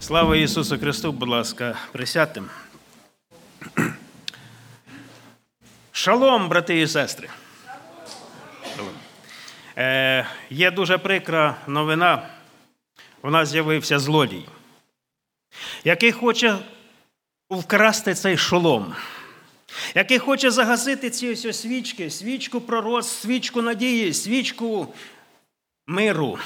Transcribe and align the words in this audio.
Слава 0.00 0.36
Ісусу 0.36 0.78
Христу, 0.78 1.12
будь 1.12 1.28
ласка, 1.28 1.76
присядьте. 1.92 2.42
Шалом, 5.92 6.48
брати 6.48 6.80
і 6.80 6.88
сестри. 6.88 7.28
Е, 9.76 10.26
Є 10.50 10.70
дуже 10.70 10.98
прикра 10.98 11.56
новина. 11.66 12.28
У 13.22 13.30
нас 13.30 13.48
з'явився 13.48 13.98
злодій, 13.98 14.44
який 15.84 16.12
хоче 16.12 16.58
вкрасти 17.50 18.14
цей 18.14 18.36
шолом, 18.36 18.94
який 19.94 20.18
хоче 20.18 20.50
загасити 20.50 21.10
ці 21.10 21.30
ось 21.30 21.60
свічки, 21.60 22.10
свічку 22.10 22.60
пророцтв, 22.60 23.22
свічку 23.22 23.62
надії, 23.62 24.14
свічку 24.14 24.94
миру. 25.86 26.38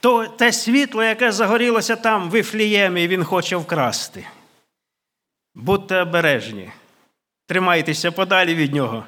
То 0.00 0.26
те 0.26 0.52
світло, 0.52 1.02
яке 1.04 1.32
загорілося 1.32 1.96
там, 1.96 2.30
в 2.30 2.40
Іфліємі, 2.40 3.08
він 3.08 3.24
хоче 3.24 3.56
вкрасти. 3.56 4.26
Будьте 5.54 6.02
обережні, 6.02 6.70
тримайтеся 7.46 8.10
подалі 8.10 8.54
від 8.54 8.74
нього. 8.74 9.04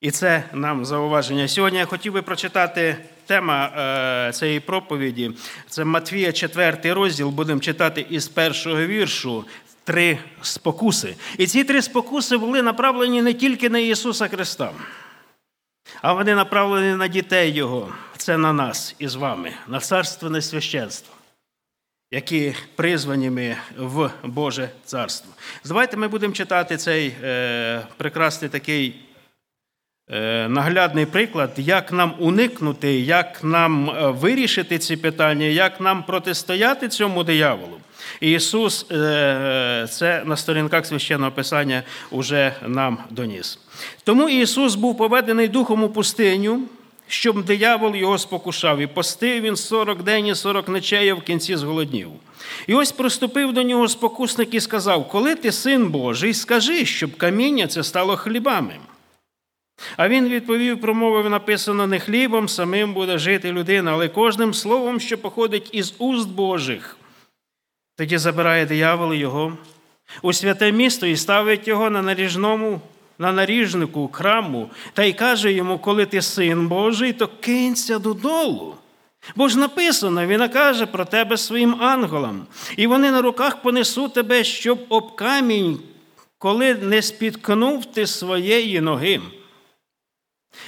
І 0.00 0.10
це 0.10 0.44
нам 0.52 0.84
зауваження. 0.84 1.48
Сьогодні 1.48 1.78
я 1.78 1.84
хотів 1.84 2.12
би 2.12 2.22
прочитати 2.22 2.96
тема 3.26 3.66
е, 3.66 4.32
цієї 4.32 4.60
проповіді. 4.60 5.30
Це 5.68 5.84
Матвія, 5.84 6.32
4 6.32 6.92
розділ. 6.92 7.28
Будемо 7.28 7.60
читати 7.60 8.06
із 8.10 8.28
першого 8.28 8.86
віршу 8.86 9.44
три 9.84 10.18
спокуси. 10.42 11.16
І 11.38 11.46
ці 11.46 11.64
три 11.64 11.82
спокуси 11.82 12.36
були 12.36 12.62
направлені 12.62 13.22
не 13.22 13.34
тільки 13.34 13.70
на 13.70 13.78
Ісуса 13.78 14.28
Христа, 14.28 14.72
а 16.02 16.12
вони 16.12 16.34
направлені 16.34 16.96
на 16.96 17.08
дітей 17.08 17.50
Його. 17.50 17.92
Це 18.16 18.36
на 18.36 18.52
нас 18.52 18.94
із 18.98 19.14
вами, 19.14 19.52
на 19.68 19.80
царственне 19.80 20.42
священство, 20.42 21.14
які 22.10 22.54
призвані 22.76 23.30
ми 23.30 23.56
в 23.76 24.10
Боже 24.24 24.70
царство. 24.84 25.32
Давайте 25.64 25.96
ми 25.96 26.08
будемо 26.08 26.34
читати 26.34 26.76
цей 26.76 27.16
е, 27.22 27.86
прекрасний 27.96 28.50
такий. 28.50 29.00
Е, 30.10 30.48
наглядний 30.48 31.06
приклад, 31.06 31.50
як 31.56 31.92
нам 31.92 32.14
уникнути, 32.18 33.00
як 33.00 33.44
нам 33.44 33.90
е, 33.90 34.10
вирішити 34.10 34.78
ці 34.78 34.96
питання, 34.96 35.46
як 35.46 35.80
нам 35.80 36.02
протистояти 36.02 36.88
цьому 36.88 37.24
дияволу. 37.24 37.80
І 38.20 38.32
Ісус 38.32 38.86
е, 38.90 39.86
це 39.90 40.22
на 40.24 40.36
сторінках 40.36 40.86
священного 40.86 41.32
Писання 41.32 41.82
уже 42.10 42.54
нам 42.66 42.98
доніс. 43.10 43.58
Тому 44.04 44.28
Ісус 44.28 44.74
був 44.74 44.96
поведений 44.96 45.48
духом 45.48 45.84
у 45.84 45.88
пустиню, 45.88 46.60
щоб 47.08 47.44
диявол 47.44 47.94
його 47.94 48.18
спокушав, 48.18 48.78
і 48.78 48.86
постив 48.86 49.42
він 49.42 49.56
40 49.56 50.02
день 50.02 50.26
і 50.26 50.34
40 50.34 50.68
ночей, 50.68 51.08
а 51.08 51.14
в 51.14 51.22
кінці 51.22 51.56
зголоднів. 51.56 52.08
І 52.66 52.74
ось 52.74 52.92
приступив 52.92 53.52
до 53.52 53.62
нього 53.62 53.88
спокусник 53.88 54.54
і 54.54 54.60
сказав: 54.60 55.08
Коли 55.08 55.34
ти 55.34 55.52
син 55.52 55.88
Божий, 55.88 56.34
скажи, 56.34 56.84
щоб 56.84 57.16
каміння 57.16 57.66
це 57.66 57.82
стало 57.82 58.16
хлібами. 58.16 58.76
А 59.96 60.08
він 60.08 60.28
відповів, 60.28 60.80
промовив, 60.80 61.30
написано: 61.30 61.86
не 61.86 62.00
хлібом 62.00 62.48
самим 62.48 62.94
буде 62.94 63.18
жити 63.18 63.52
людина, 63.52 63.92
але 63.92 64.08
кожним 64.08 64.54
словом, 64.54 65.00
що 65.00 65.18
походить 65.18 65.70
із 65.72 65.94
уст 65.98 66.28
Божих. 66.28 66.96
Тоді 67.96 68.18
забирає 68.18 68.66
диявол 68.66 69.14
його 69.14 69.58
у 70.22 70.32
святе 70.32 70.72
місто 70.72 71.06
і 71.06 71.16
ставить 71.16 71.68
його 71.68 71.90
на 71.90 72.02
наріжному, 72.02 72.80
на 73.18 73.32
наріжнику 73.32 74.10
храму, 74.12 74.70
та 74.92 75.04
й 75.04 75.12
каже 75.12 75.52
йому, 75.52 75.78
коли 75.78 76.06
ти 76.06 76.22
син 76.22 76.68
Божий, 76.68 77.12
то 77.12 77.28
кинься 77.40 77.98
додолу. 77.98 78.74
Бо 79.36 79.48
ж 79.48 79.58
написано, 79.58 80.26
він 80.26 80.48
каже 80.48 80.86
про 80.86 81.04
тебе 81.04 81.36
своїм 81.36 81.82
ангелам, 81.82 82.46
і 82.76 82.86
вони 82.86 83.10
на 83.10 83.22
руках 83.22 83.62
понесуть 83.62 84.14
тебе, 84.14 84.44
щоб 84.44 84.86
об 84.88 85.16
камінь, 85.16 85.80
коли 86.38 86.74
не 86.74 87.02
спіткнув 87.02 87.84
ти 87.84 88.06
своєї 88.06 88.80
ноги. 88.80 89.20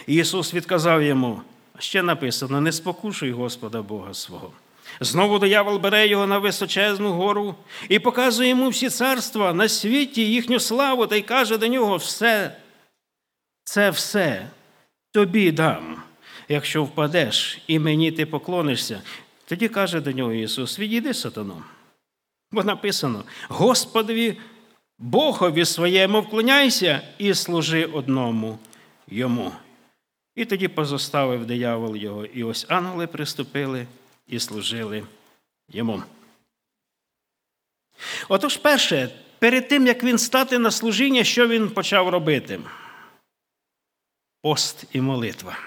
Ісус 0.07 0.55
відказав 0.55 1.03
йому, 1.03 1.41
ще 1.79 2.03
написано: 2.03 2.61
не 2.61 2.73
спокушуй 2.73 3.33
Господа 3.33 3.83
Бога 3.83 4.15
свого. 4.15 4.53
Знову 5.01 5.39
диявол 5.39 5.79
бере 5.79 6.09
його 6.09 6.27
на 6.27 6.39
височезну 6.39 7.13
гору 7.13 7.55
і 7.89 7.99
показує 7.99 8.49
йому 8.49 8.69
всі 8.69 8.89
царства 8.89 9.53
на 9.53 9.69
світі, 9.69 10.33
їхню 10.33 10.61
славу, 10.61 11.07
та 11.07 11.17
й 11.17 11.23
каже 11.23 11.59
до 11.59 11.67
нього: 11.67 11.97
все, 11.97 12.57
це 13.65 13.91
все 13.91 14.51
тобі 15.13 15.53
дам, 15.53 16.03
якщо 16.49 16.85
впадеш 16.85 17.59
і 17.67 17.79
мені 17.79 18.13
ти 18.13 18.27
поклонишся. 18.27 19.03
Тоді 19.47 19.69
каже 19.69 20.01
до 20.01 20.13
нього 20.13 20.33
Ісус: 20.33 20.79
Відійди 20.79 21.15
сатану. 21.15 21.63
Бо 22.53 22.65
написано: 22.65 23.25
Господові 23.49 24.37
Богові 24.99 25.65
своєму 25.65 26.21
вклоняйся 26.21 27.01
і 27.19 27.35
служи 27.35 27.85
одному 27.85 28.59
йому. 29.09 29.53
І 30.35 30.45
тоді 30.45 30.69
позоставив 30.69 31.47
диявол 31.47 31.97
його, 31.97 32.25
і 32.25 32.45
ось 32.45 32.67
ангели 32.69 33.07
приступили 33.07 33.87
і 34.27 34.41
служили 34.41 35.05
йому. 35.69 36.03
Отож, 38.29 38.57
перше, 38.57 39.09
перед 39.39 39.69
тим, 39.69 39.87
як 39.87 40.05
він 40.05 40.19
стати 40.19 40.59
на 40.59 40.71
служіння, 40.71 41.25
що 41.25 41.49
він 41.49 41.71
почав 41.71 42.09
робити? 42.09 42.61
Пост 44.43 44.85
і 44.93 45.01
молитва. 45.01 45.59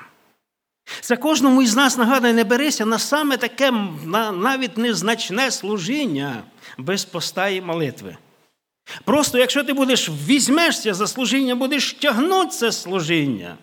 Це 1.01 1.17
кожному 1.17 1.61
із 1.61 1.75
нас 1.75 1.97
нагадує, 1.97 2.33
не 2.33 2.43
берися 2.43 2.85
на 2.85 2.99
саме 2.99 3.37
таке 3.37 3.71
навіть 4.31 4.77
незначне 4.77 5.51
служіння 5.51 6.43
без 6.77 7.05
поста 7.05 7.47
і 7.47 7.61
молитви. 7.61 8.17
Просто 9.03 9.37
якщо 9.37 9.63
ти 9.63 9.73
будеш 9.73 10.09
візьмешся 10.09 10.93
за 10.93 11.07
служіння, 11.07 11.55
будеш 11.55 11.93
тягнути 11.93 12.49
це 12.49 12.71
служіння. 12.71 13.57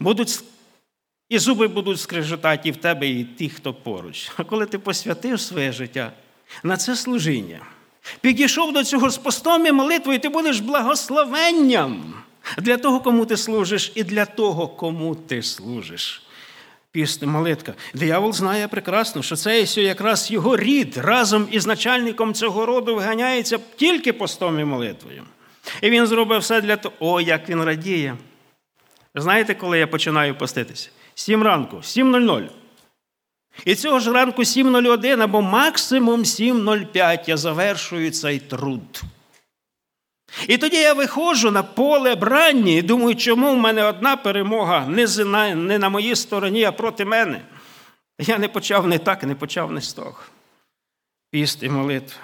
Будуть 0.00 0.40
і 1.32 1.38
зуби 1.38 1.68
будуть 1.68 2.00
скрежетати 2.00 2.68
і 2.68 2.72
в 2.72 2.76
тебе, 2.76 3.08
і 3.08 3.24
ті, 3.24 3.48
хто 3.48 3.74
поруч. 3.74 4.30
А 4.36 4.44
коли 4.44 4.66
ти 4.66 4.78
посвятив 4.78 5.40
своє 5.40 5.72
життя 5.72 6.12
на 6.62 6.76
це 6.76 6.96
служіння, 6.96 7.60
підійшов 8.20 8.72
до 8.72 8.84
цього 8.84 9.10
з 9.10 9.18
постом 9.18 9.66
і 9.66 9.72
молитвою, 9.72 10.18
ти 10.18 10.28
будеш 10.28 10.60
благословенням 10.60 12.14
для 12.58 12.76
того, 12.76 13.00
кому 13.00 13.26
ти 13.26 13.36
служиш, 13.36 13.92
і 13.94 14.04
для 14.04 14.24
того, 14.24 14.68
кому 14.68 15.14
ти 15.14 15.42
служиш. 15.42 16.22
Піст 16.90 17.22
молитка. 17.22 17.74
Диявол 17.94 18.32
знає 18.32 18.68
прекрасно, 18.68 19.22
що 19.22 19.36
це 19.36 19.60
якраз 19.76 20.30
його 20.30 20.56
рід 20.56 20.96
разом 20.96 21.48
із 21.50 21.66
начальником 21.66 22.34
цього 22.34 22.66
роду 22.66 22.94
виганяється 22.94 23.58
тільки 23.76 24.12
постом 24.12 24.60
і 24.60 24.64
молитвою. 24.64 25.22
І 25.82 25.90
він 25.90 26.06
зробив 26.06 26.40
все 26.40 26.60
для 26.60 26.76
того, 26.76 26.94
о, 27.00 27.20
як 27.20 27.48
він 27.48 27.62
радіє. 27.62 28.16
Знаєте, 29.14 29.54
коли 29.54 29.78
я 29.78 29.86
починаю 29.86 30.34
поститися? 30.34 30.90
7 31.14 31.42
ранку, 31.42 31.76
7.00. 31.76 32.48
І 33.64 33.74
цього 33.74 34.00
ж 34.00 34.12
ранку 34.12 34.42
7.01 34.42 35.22
або 35.22 35.42
максимум 35.42 36.20
7.05 36.20 37.24
я 37.26 37.36
завершую 37.36 38.10
цей 38.10 38.38
труд. 38.38 39.02
І 40.48 40.58
тоді 40.58 40.76
я 40.76 40.92
виходжу 40.92 41.50
на 41.50 41.62
поле 41.62 42.14
бранні 42.14 42.78
і 42.78 42.82
думаю, 42.82 43.16
чому 43.16 43.52
в 43.52 43.56
мене 43.56 43.84
одна 43.84 44.16
перемога 44.16 44.86
не 44.86 45.78
на 45.78 45.88
моїй 45.88 46.16
стороні, 46.16 46.64
а 46.64 46.72
проти 46.72 47.04
мене. 47.04 47.40
Я 48.18 48.38
не 48.38 48.48
почав 48.48 48.86
не 48.86 48.98
так, 48.98 49.22
не 49.22 49.34
почав 49.34 49.72
не 49.72 49.80
з 49.80 49.92
того. 49.92 50.16
Піст 51.30 51.62
і 51.62 51.68
молитва, 51.68 52.20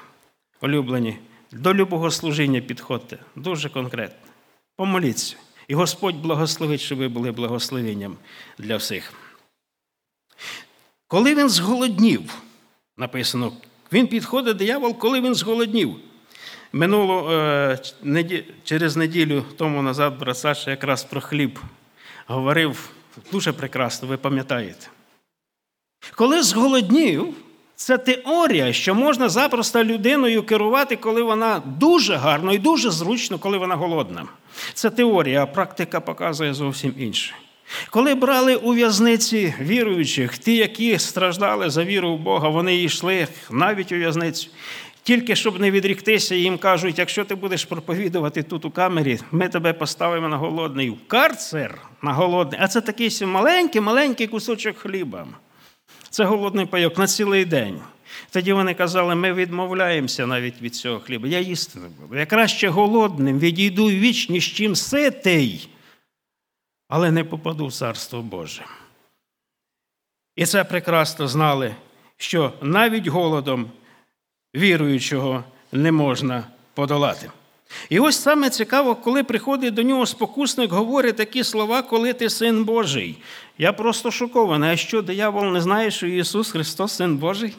улюблені, 0.62 1.18
до 1.52 1.74
любого 1.74 2.10
служіння 2.10 2.60
підходьте, 2.60 3.18
дуже 3.36 3.68
конкретно. 3.68 4.28
Помоліться. 4.76 5.36
І 5.68 5.74
Господь 5.74 6.16
благословить, 6.16 6.80
щоб 6.80 6.98
ви 6.98 7.08
були 7.08 7.32
благословенням 7.32 8.16
для 8.58 8.76
всіх. 8.76 9.12
Коли 11.08 11.34
він 11.34 11.48
зголоднів, 11.48 12.34
написано, 12.96 13.52
він 13.92 14.06
підходить 14.06 14.56
диявол, 14.56 14.98
коли 14.98 15.20
він 15.20 15.34
зголоднів. 15.34 15.96
Минуло 16.72 17.32
е, 17.32 17.78
через 18.64 18.96
неділю 18.96 19.44
тому 19.56 19.82
назад 19.82 20.18
брат 20.18 20.38
Саша 20.38 20.70
якраз 20.70 21.04
про 21.04 21.20
хліб 21.20 21.58
говорив 22.26 22.90
дуже 23.32 23.52
прекрасно, 23.52 24.08
ви 24.08 24.16
пам'ятаєте. 24.16 24.86
Коли 26.14 26.42
зголоднів, 26.42 27.34
це 27.78 27.98
теорія, 27.98 28.72
що 28.72 28.94
можна 28.94 29.28
запросто 29.28 29.84
людиною 29.84 30.42
керувати, 30.42 30.96
коли 30.96 31.22
вона 31.22 31.62
дуже 31.66 32.14
гарно 32.16 32.52
і 32.52 32.58
дуже 32.58 32.90
зручно, 32.90 33.38
коли 33.38 33.58
вона 33.58 33.74
голодна. 33.74 34.24
Це 34.74 34.90
теорія, 34.90 35.42
а 35.42 35.46
практика 35.46 36.00
показує 36.00 36.54
зовсім 36.54 36.94
інше. 36.98 37.34
Коли 37.90 38.14
брали 38.14 38.56
у 38.56 38.72
в'язниці 38.72 39.54
віруючих, 39.60 40.38
ті, 40.38 40.56
які 40.56 40.98
страждали 40.98 41.70
за 41.70 41.84
віру 41.84 42.14
в 42.14 42.18
Бога, 42.18 42.48
вони 42.48 42.82
йшли 42.82 43.26
навіть 43.50 43.92
у 43.92 43.94
в'язницю. 43.94 44.48
Тільки 45.02 45.36
щоб 45.36 45.60
не 45.60 45.70
відріктися, 45.70 46.34
їм 46.34 46.58
кажуть, 46.58 46.98
якщо 46.98 47.24
ти 47.24 47.34
будеш 47.34 47.64
проповідувати 47.64 48.42
тут 48.42 48.64
у 48.64 48.70
камері, 48.70 49.18
ми 49.30 49.48
тебе 49.48 49.72
поставимо 49.72 50.28
на 50.28 50.36
голодний 50.36 50.98
карцер 51.06 51.78
на 52.02 52.12
голодний. 52.12 52.60
А 52.62 52.68
це 52.68 52.80
такий 52.80 53.26
маленький, 53.26 53.80
маленький 53.80 54.26
кусочок 54.26 54.78
хліба. 54.78 55.26
Це 56.10 56.24
голодний 56.24 56.66
пайок 56.66 56.98
на 56.98 57.06
цілий 57.06 57.44
день. 57.44 57.80
Тоді 58.30 58.52
вони 58.52 58.74
казали, 58.74 59.14
ми 59.14 59.32
відмовляємося 59.32 60.26
навіть 60.26 60.62
від 60.62 60.74
цього 60.74 61.00
хліба. 61.00 61.28
Я 61.28 61.40
їсти 61.40 61.78
не 61.78 61.88
буду. 61.88 62.16
Я 62.16 62.26
краще 62.26 62.68
голодним 62.68 63.38
відійду 63.38 63.88
віч, 63.88 64.28
ніж 64.28 64.52
чим 64.52 64.76
ситий, 64.76 65.68
але 66.88 67.10
не 67.10 67.24
попаду 67.24 67.66
в 67.66 67.72
Царство 67.72 68.22
Боже. 68.22 68.64
І 70.36 70.46
це 70.46 70.64
прекрасно 70.64 71.28
знали, 71.28 71.74
що 72.16 72.52
навіть 72.62 73.06
голодом 73.06 73.70
віруючого 74.56 75.44
не 75.72 75.92
можна 75.92 76.46
подолати. 76.74 77.30
І 77.88 77.98
ось 77.98 78.22
саме 78.22 78.50
цікаво, 78.50 78.94
коли 78.94 79.24
приходить 79.24 79.74
до 79.74 79.82
нього 79.82 80.06
спокусник, 80.06 80.72
говорить 80.72 81.16
такі 81.16 81.44
слова, 81.44 81.82
коли 81.82 82.12
ти 82.12 82.30
син 82.30 82.64
Божий. 82.64 83.18
Я 83.58 83.72
просто 83.72 84.10
шокований. 84.10 84.70
А 84.70 84.76
що 84.76 85.02
диявол 85.02 85.44
не 85.44 85.60
знає, 85.60 85.90
що 85.90 86.06
Ісус 86.06 86.50
Христос 86.50 86.96
син 86.96 87.16
Божий? 87.16 87.56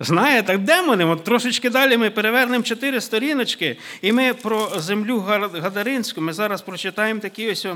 Знає, 0.00 0.42
так 0.42 0.58
демони, 0.58 1.04
от 1.04 1.24
трошечки 1.24 1.70
далі 1.70 1.96
ми 1.96 2.10
перевернемо 2.10 2.64
чотири 2.64 3.00
сторіночки, 3.00 3.76
і 4.02 4.12
ми 4.12 4.34
про 4.34 4.72
землю 4.76 5.18
Гадаринську, 5.18 6.20
ми 6.20 6.32
зараз 6.32 6.62
прочитаємо 6.62 7.20
такі 7.20 7.50
ось 7.50 7.66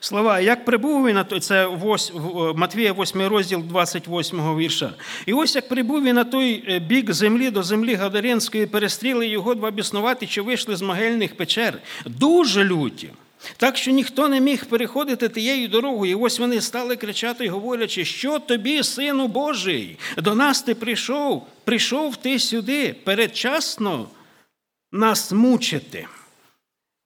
слова. 0.00 0.40
Як 0.40 0.64
прибув 0.64 1.06
він 1.06 1.14
на 1.14 1.24
той, 1.24 1.40
це 1.40 1.66
8, 1.66 2.16
Матвія 2.56 2.92
8 2.92 3.22
розділ 3.22 3.62
28 3.62 4.56
вірша. 4.58 4.90
І 5.26 5.32
ось 5.32 5.54
як 5.54 5.68
прибув 5.68 6.04
він 6.04 6.14
на 6.14 6.24
той 6.24 6.64
е, 6.68 6.78
бік 6.78 7.12
землі 7.12 7.50
до 7.50 7.62
землі 7.62 7.94
Гадаринської, 7.94 8.66
перестріли 8.66 9.28
його 9.28 9.54
два 9.54 9.70
біснувати, 9.70 10.26
що 10.26 10.44
вийшли 10.44 10.76
з 10.76 10.82
могильних 10.82 11.36
печер. 11.36 11.78
Дуже 12.06 12.64
люті. 12.64 13.10
Так 13.56 13.76
що 13.76 13.90
ніхто 13.90 14.28
не 14.28 14.40
міг 14.40 14.64
переходити 14.64 15.28
тією 15.28 15.68
дорогою. 15.68 16.12
І 16.12 16.14
ось 16.14 16.38
вони 16.38 16.60
стали 16.60 16.96
кричати 16.96 17.48
говорячи, 17.48 18.04
що 18.04 18.38
тобі, 18.38 18.82
сину 18.82 19.28
Божий, 19.28 19.98
до 20.16 20.34
нас 20.34 20.62
ти 20.62 20.74
прийшов, 20.74 21.46
прийшов 21.64 22.16
ти 22.16 22.38
сюди 22.38 22.94
передчасно 23.04 24.08
нас 24.92 25.32
мучити. 25.32 26.06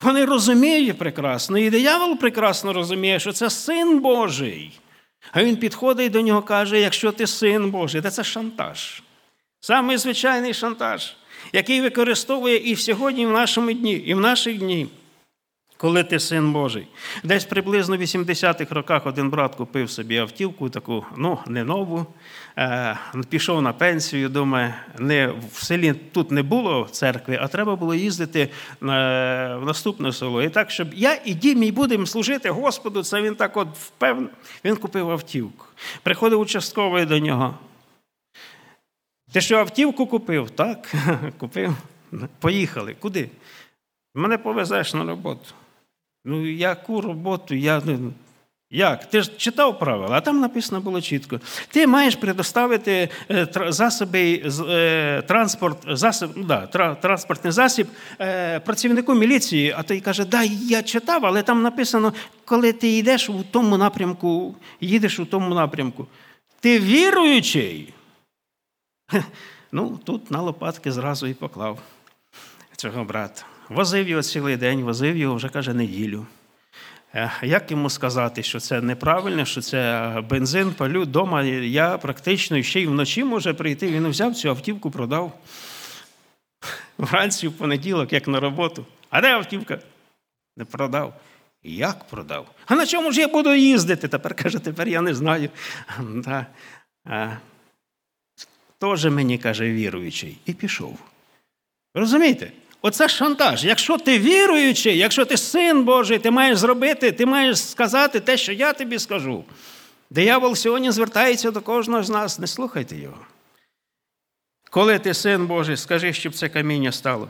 Вони 0.03 0.25
розуміють 0.25 0.99
прекрасно, 0.99 1.59
і 1.59 1.71
диявол 1.71 2.19
прекрасно 2.19 2.73
розуміє, 2.73 3.21
що 3.21 3.33
це 3.33 3.51
син 3.51 4.01
Божий. 4.01 4.73
А 5.33 5.45
він 5.45 5.57
підходить 5.57 6.13
до 6.13 6.21
нього 6.21 6.43
і 6.45 6.49
каже: 6.49 6.81
якщо 6.81 7.13
ти 7.13 7.27
син 7.27 7.71
Божий, 7.71 8.03
то 8.03 8.11
це 8.11 8.25
шантаж. 8.25 9.03
Самий 9.61 9.97
звичайний 9.97 10.55
шантаж, 10.55 11.15
який 11.53 11.81
використовує 11.81 12.57
і 12.57 12.77
сьогодні, 12.77 13.23
і 13.23 13.27
в 13.27 13.31
нашому 13.31 13.73
дні, 13.73 13.93
і 13.93 14.15
в 14.15 14.21
наші 14.21 14.53
дні 14.53 14.89
коли 15.83 16.05
ти 16.05 16.21
син 16.21 16.53
Божий. 16.53 16.87
Десь 17.25 17.45
приблизно 17.45 17.97
в 17.97 18.01
80-х 18.01 18.75
роках 18.75 19.07
один 19.07 19.31
брат 19.31 19.55
купив 19.55 19.91
собі 19.91 20.17
автівку, 20.17 20.71
таку, 20.71 21.07
ну, 21.17 21.39
не 21.47 21.65
нову, 21.65 22.07
е, 22.59 22.99
пішов 23.29 23.63
на 23.63 23.73
пенсію, 23.73 24.29
думає, 24.29 24.75
не, 24.99 25.35
в 25.53 25.65
селі 25.65 25.95
тут 26.13 26.31
не 26.31 26.43
було 26.43 26.89
церкви, 26.91 27.39
а 27.41 27.49
треба 27.49 27.77
було 27.77 27.95
їздити 27.95 28.41
е, 28.41 28.49
в 28.81 29.65
наступне 29.67 30.13
село. 30.13 30.43
І 30.43 30.49
так, 30.49 30.71
щоб 30.71 30.95
я 30.95 31.19
і 31.25 31.35
дім 31.35 31.59
мій 31.59 31.73
будемо 31.73 32.07
служити 32.07 32.51
Господу, 32.51 33.03
це 33.03 33.23
він 33.23 33.35
так 33.35 33.57
от 33.57 33.69
впевнений. 33.79 34.31
Він 34.65 34.77
купив 34.77 35.11
автівку. 35.11 35.67
Приходив 36.03 36.41
участковий 36.41 37.07
до 37.07 37.19
нього. 37.19 37.59
Ти 39.33 39.41
що 39.41 39.57
автівку 39.57 40.07
купив? 40.07 40.51
Так, 40.51 40.95
купив. 41.39 41.75
Поїхали. 42.39 42.97
Куди? 43.01 43.31
Мене 44.15 44.39
повезеш 44.39 44.95
на 44.95 45.05
роботу. 45.05 45.55
Ну, 46.25 46.47
яку 46.47 47.01
роботу, 47.01 47.55
я 47.55 47.83
як? 48.71 49.11
Ти 49.11 49.23
ж 49.23 49.31
читав 49.37 49.79
правила, 49.79 50.17
а 50.17 50.21
там 50.21 50.41
написано 50.41 50.81
було 50.81 51.01
чітко. 51.01 51.41
Ти 51.69 51.87
маєш 51.87 52.17
предоставити 52.17 53.09
е, 53.31 53.49
засоби, 53.69 54.53
е, 54.69 55.23
транспорт, 55.23 55.79
засіб, 55.89 56.31
ну, 56.37 56.45
да, 56.45 56.67
транспортний 56.95 57.53
засіб 57.53 57.89
е, 58.21 58.61
працівнику 58.61 59.15
міліції, 59.15 59.75
а 59.77 59.83
той 59.83 60.01
каже, 60.01 60.25
да, 60.25 60.43
я 60.43 60.83
читав, 60.83 61.27
але 61.27 61.43
там 61.43 61.63
написано, 61.63 62.13
коли 62.45 62.73
ти 62.73 62.99
йдеш 62.99 63.31
у 63.31 63.45
тому 63.51 63.77
напрямку, 63.77 64.57
їдеш 64.81 65.19
у 65.19 65.27
тому 65.27 65.55
напрямку. 65.55 66.07
Ти 66.61 66.81
віруючий? 66.81 67.95
Ну, 69.73 70.01
тут 70.05 70.31
на 70.31 70.41
лопатки 70.41 70.93
зразу 70.93 71.27
і 71.27 71.35
поклав 71.35 71.79
цього 72.77 73.05
брата. 73.05 73.45
Возив 73.75 74.09
його 74.09 74.23
цілий 74.23 74.57
день, 74.57 74.83
возив 74.83 75.17
його 75.17 75.35
вже 75.35 75.49
каже 75.49 75.75
неділю. 75.75 76.27
Е, 77.15 77.33
як 77.43 77.71
йому 77.71 77.91
сказати, 77.91 78.43
що 78.43 78.61
це 78.61 78.81
неправильно, 78.81 79.45
що 79.45 79.61
це 79.61 80.23
бензин, 80.29 80.71
палю 80.71 81.03
вдома, 81.03 81.43
я 81.43 81.99
практично 81.99 82.63
ще 82.63 82.81
й 82.81 82.87
вночі 82.87 83.25
може 83.25 83.55
прийти. 83.55 83.89
Він 83.89 84.09
взяв 84.09 84.35
цю 84.35 84.49
автівку, 84.49 84.91
продав. 84.91 85.39
Вранці 86.99 87.49
в 87.49 87.53
понеділок, 87.53 88.13
як 88.13 88.29
на 88.29 88.41
роботу. 88.41 88.87
А 89.11 89.21
де 89.21 89.33
автівка? 89.33 89.79
Не 90.57 90.65
продав. 90.65 91.21
Як 91.63 92.05
продав? 92.05 92.47
А 92.67 92.75
на 92.75 92.87
чому 92.87 93.13
ж 93.13 93.21
я 93.21 93.29
буду 93.29 93.55
їздити? 93.55 94.09
Тепер 94.09 94.35
каже, 94.35 94.59
тепер 94.59 94.89
я 94.89 95.01
не 95.01 95.15
знаю. 95.15 95.51
Да. 96.01 96.47
Теж 98.79 99.05
мені 99.05 99.39
каже 99.39 99.73
віруючий. 99.73 100.39
І 100.47 100.53
пішов. 100.53 100.99
Розумієте? 101.95 102.53
Оце 102.83 103.09
шантаж. 103.09 103.65
Якщо 103.65 103.99
ти 103.99 104.19
віруючий, 104.19 104.99
якщо 104.99 105.25
ти 105.25 105.37
син 105.37 105.85
Божий, 105.85 106.19
ти 106.19 106.31
маєш 106.31 106.59
зробити, 106.59 107.13
ти 107.13 107.27
маєш 107.27 107.59
сказати 107.59 108.21
те, 108.21 108.37
що 108.37 108.53
я 108.53 108.73
тобі 108.73 108.99
скажу. 108.99 109.45
Диявол 110.11 110.55
сьогодні 110.55 110.91
звертається 110.91 111.51
до 111.51 111.61
кожного 111.61 112.03
з 112.03 112.11
нас, 112.11 112.39
не 112.39 112.47
слухайте 112.47 112.97
його. 112.97 113.27
Коли 114.71 114.99
ти 114.99 115.15
син 115.15 115.47
Божий, 115.47 115.77
скажи, 115.77 116.13
щоб 116.13 116.35
це 116.35 116.49
каміння 116.49 116.93
стало. 116.93 117.29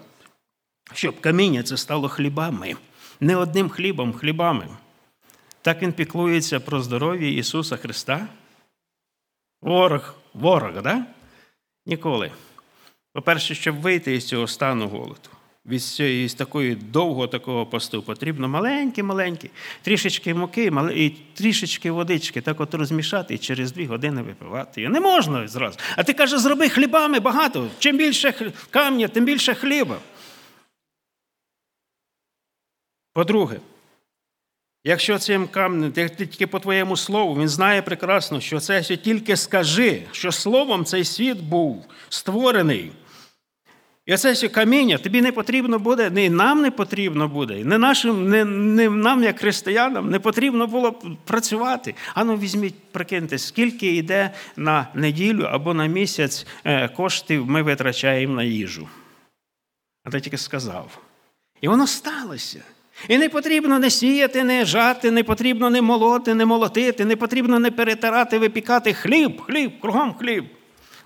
Щоб 0.92 1.20
каміння 1.20 1.62
це 1.62 1.76
стало 1.76 2.08
хлібами. 2.08 2.76
Не 3.20 3.36
одним 3.36 3.68
хлібом, 3.68 4.12
хлібами. 4.12 4.68
Так 5.62 5.82
він 5.82 5.92
піклується 5.92 6.60
про 6.60 6.82
здоров'я 6.82 7.28
Ісуса 7.28 7.76
Христа. 7.76 8.28
Ворог, 9.62 10.14
ворог, 10.34 10.82
да? 10.82 11.06
Ніколи. 11.86 12.32
По-перше, 13.12 13.54
щоб 13.54 13.80
вийти 13.80 14.14
із 14.14 14.28
цього 14.28 14.46
стану 14.46 14.88
голоду 14.88 15.28
від 15.66 15.82
цієї 15.82 16.28
такої 16.28 16.74
довго 16.74 17.26
такого 17.26 17.66
посту 17.66 18.02
потрібно 18.02 18.48
маленькі-маленькі, 18.48 19.50
трішечки 19.82 20.34
муки 20.34 20.72
і 20.94 21.10
трішечки 21.34 21.90
водички, 21.90 22.40
так 22.40 22.60
от 22.60 22.74
розмішати 22.74 23.34
і 23.34 23.38
через 23.38 23.72
дві 23.72 23.86
години 23.86 24.22
випивати. 24.22 24.82
І 24.82 24.88
не 24.88 25.00
можна 25.00 25.48
зразу. 25.48 25.78
А 25.96 26.02
ти 26.02 26.12
каже, 26.12 26.38
зроби 26.38 26.68
хлібами 26.68 27.20
багато. 27.20 27.68
Чим 27.78 27.96
більше 27.96 28.52
камня, 28.70 29.08
тим 29.08 29.24
більше 29.24 29.54
хліба. 29.54 29.98
По-друге, 33.12 33.60
якщо 34.84 35.18
цим 35.18 35.48
камнем, 35.48 35.92
тільки 35.92 36.46
по 36.46 36.60
твоєму 36.60 36.96
слову, 36.96 37.40
він 37.40 37.48
знає 37.48 37.82
прекрасно, 37.82 38.40
що 38.40 38.60
це 38.60 38.82
тільки 38.82 39.36
скажи, 39.36 40.02
що 40.12 40.32
словом 40.32 40.84
цей 40.84 41.04
світ 41.04 41.38
був 41.38 41.86
створений. 42.08 42.92
І 44.06 44.14
оце 44.14 44.48
каміння 44.48 44.98
тобі 44.98 45.22
не 45.22 45.32
потрібно 45.32 45.78
буде, 45.78 46.10
не 46.10 46.30
нам 46.30 46.62
не 46.62 46.70
потрібно 46.70 47.28
буде, 47.28 47.64
не 47.64 47.78
нашим, 47.78 48.28
не, 48.28 48.44
не 48.44 48.90
нам, 48.90 49.22
як 49.22 49.38
християнам, 49.38 50.10
не 50.10 50.20
потрібно 50.20 50.66
було 50.66 50.92
працювати. 51.24 51.94
Ану, 52.14 52.36
візьміть, 52.36 52.74
прикиньте, 52.92 53.38
скільки 53.38 53.96
йде 53.96 54.30
на 54.56 54.86
неділю 54.94 55.42
або 55.42 55.74
на 55.74 55.86
місяць 55.86 56.46
е, 56.64 56.88
коштів 56.88 57.46
ми 57.46 57.62
витрачаємо 57.62 58.34
на 58.34 58.42
їжу. 58.42 58.88
А 60.04 60.10
ти 60.10 60.20
тільки 60.20 60.38
сказав. 60.38 60.98
І 61.60 61.68
воно 61.68 61.86
сталося. 61.86 62.62
І 63.08 63.18
не 63.18 63.28
потрібно 63.28 63.78
не 63.78 63.90
сіяти, 63.90 64.44
не 64.44 64.64
жати, 64.64 65.10
не 65.10 65.24
потрібно 65.24 65.70
не 65.70 65.82
молоти, 65.82 66.34
не 66.34 66.46
молотити, 66.46 67.04
не 67.04 67.16
потрібно 67.16 67.58
не 67.58 67.70
перетирати, 67.70 68.38
випікати 68.38 68.94
хліб, 68.94 69.40
хліб, 69.40 69.80
кругом 69.80 70.14
хліб. 70.14 70.44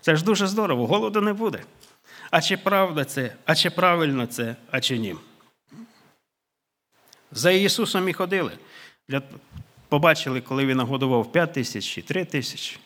Це 0.00 0.16
ж 0.16 0.24
дуже 0.24 0.46
здорово, 0.46 0.86
голоду 0.86 1.20
не 1.20 1.32
буде. 1.32 1.62
А 2.30 2.40
чи 2.40 2.56
правда 2.56 3.04
це, 3.04 3.33
а 3.45 3.54
чи 3.54 3.71
правильно 3.71 4.26
це, 4.26 4.56
а 4.71 4.80
чи 4.80 4.99
ні? 4.99 5.14
За 7.33 7.50
Ісусом 7.50 8.09
і 8.09 8.12
ходили. 8.12 8.52
Для... 9.09 9.23
Побачили, 9.88 10.40
коли 10.40 10.66
він 10.66 10.76
нагодував 10.76 11.33
5 11.33 11.52
тисяч 11.52 11.85
чи 11.85 12.02
3 12.02 12.25
тисячі. 12.25 12.76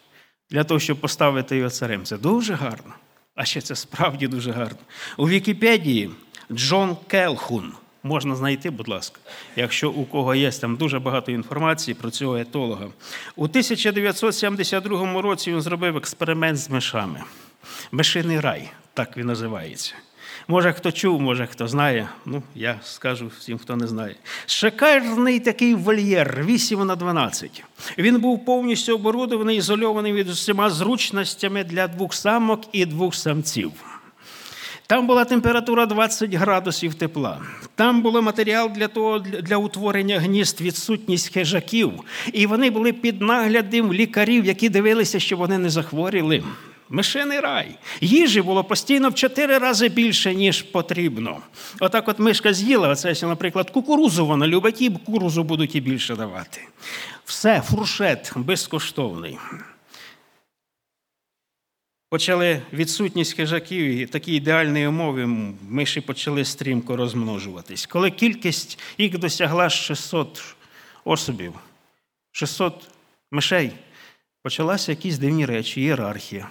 Для 0.51 0.65
того, 0.65 0.81
щоб 0.81 1.01
поставити 1.01 1.57
його 1.57 1.71
царем. 1.71 2.05
Це 2.05 2.19
дуже 2.19 2.55
гарно. 2.55 2.95
А 3.35 3.45
ще 3.45 3.61
це 3.61 3.77
справді 3.77 4.29
дуже 4.29 4.53
гарно. 4.53 4.79
У 5.17 5.29
Вікіпедії 5.29 6.11
Джон 6.53 6.97
Келхун. 7.07 7.73
Можна 8.03 8.37
знайти, 8.37 8.71
будь 8.71 8.89
ласка, 8.89 9.21
якщо 9.57 9.91
у 9.91 10.05
кого 10.05 10.35
є 10.35 10.51
там 10.51 10.77
дуже 10.77 10.99
багато 10.99 11.33
інформації 11.33 11.95
про 11.95 12.11
цього 12.11 12.37
етолога. 12.37 12.87
У 13.37 13.45
1972 13.45 15.23
році 15.23 15.53
він 15.53 15.61
зробив 15.61 15.97
експеримент 15.97 16.59
з 16.59 16.71
мишами. 16.71 17.23
Мишиний 17.93 18.41
рай 18.41 18.71
так 18.95 19.17
він 19.17 19.27
називається. 19.27 19.95
Може, 20.49 20.73
хто 20.73 20.93
чув, 20.93 21.21
може 21.21 21.47
хто 21.47 21.69
знає. 21.69 22.09
Ну, 22.27 22.43
я 22.55 22.81
скажу 22.85 23.31
всім, 23.39 23.59
хто 23.59 23.77
не 23.77 23.87
знає. 23.87 24.15
Шикарний 24.47 25.41
такий 25.41 25.75
вольєр 25.75 26.45
8 26.45 26.87
на 26.87 26.97
12. 26.97 27.65
Він 27.99 28.21
був 28.21 28.45
повністю 28.45 28.95
оборудований, 28.95 29.57
ізольований 29.57 30.13
від 30.13 30.29
усіма 30.29 30.71
зручностями 30.71 31.65
для 31.65 31.89
двох 31.89 32.15
самок 32.15 32.61
і 32.73 32.87
двох 32.87 33.15
самців. 33.15 33.73
Там 34.87 35.07
була 35.07 35.25
температура 35.25 35.87
20 35.87 36.35
градусів 36.35 36.95
тепла. 36.95 37.41
Там 37.75 38.03
був 38.03 38.23
матеріал 38.23 38.71
для 38.71 38.89
того, 38.89 39.19
для 39.19 39.57
утворення 39.57 40.21
гнізд, 40.21 40.61
відсутність 40.61 41.35
хижаків. 41.35 41.93
І 42.33 42.47
вони 42.47 42.71
були 42.71 42.93
під 42.93 43.21
наглядом 43.21 43.93
лікарів, 43.93 44.45
які 44.45 44.69
дивилися, 44.69 45.21
що 45.21 45.37
вони 45.37 45.59
не 45.59 45.71
захворіли. 45.71 46.43
Мишиний 46.93 47.41
рай. 47.41 47.79
Їжі 48.01 48.43
було 48.43 48.65
постійно 48.65 49.09
в 49.09 49.15
чотири 49.15 49.59
рази 49.59 49.89
більше, 49.89 50.35
ніж 50.35 50.63
потрібно. 50.63 51.43
Отак 51.81 52.09
от 52.09 52.19
мишка 52.19 52.55
з'їла, 52.55 52.89
оце, 52.89 53.27
наприклад, 53.27 53.71
кукурузу 53.71 54.27
вона 54.27 54.47
любить, 54.47 54.83
і 54.83 54.91
кукурузу 54.91 55.45
будуть 55.45 55.75
і 55.75 55.81
більше 55.81 56.17
давати. 56.17 56.61
Все, 57.25 57.61
фуршет 57.61 58.33
безкоштовний. 58.37 59.39
Почали 62.09 62.63
відсутність 62.73 63.37
хижаків 63.37 63.85
і 63.85 64.07
такі 64.07 64.33
ідеальні 64.35 64.87
умови 64.87 65.27
миші 65.69 66.01
почали 66.01 66.45
стрімко 66.45 66.97
розмножуватись. 66.97 67.87
Коли 67.87 68.11
кількість 68.11 68.79
їх 68.99 69.19
досягла 69.19 69.71
600 69.71 70.55
особів, 71.05 71.55
600 72.33 72.75
мишей, 73.31 73.73
почалися 74.43 74.93
якісь 74.93 75.19
дивні 75.19 75.47
речі, 75.47 75.81
ієрархія. 75.81 76.49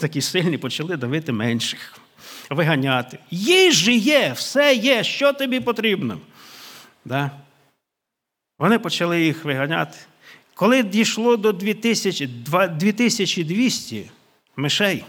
Такі 0.00 0.20
сильні 0.20 0.58
почали 0.58 0.96
давити 0.96 1.32
менших, 1.32 1.98
виганяти. 2.50 3.18
Їжі 3.30 3.98
є, 3.98 4.32
все 4.32 4.74
є, 4.74 5.04
що 5.04 5.32
тобі 5.32 5.60
потрібно. 5.60 6.18
Да? 7.04 7.30
Вони 8.58 8.78
почали 8.78 9.22
їх 9.22 9.44
виганяти. 9.44 9.98
Коли 10.54 10.82
дійшло 10.82 11.36
до 11.36 11.52
2000, 11.52 12.26
2200 12.26 14.10
мишей, 14.56 15.04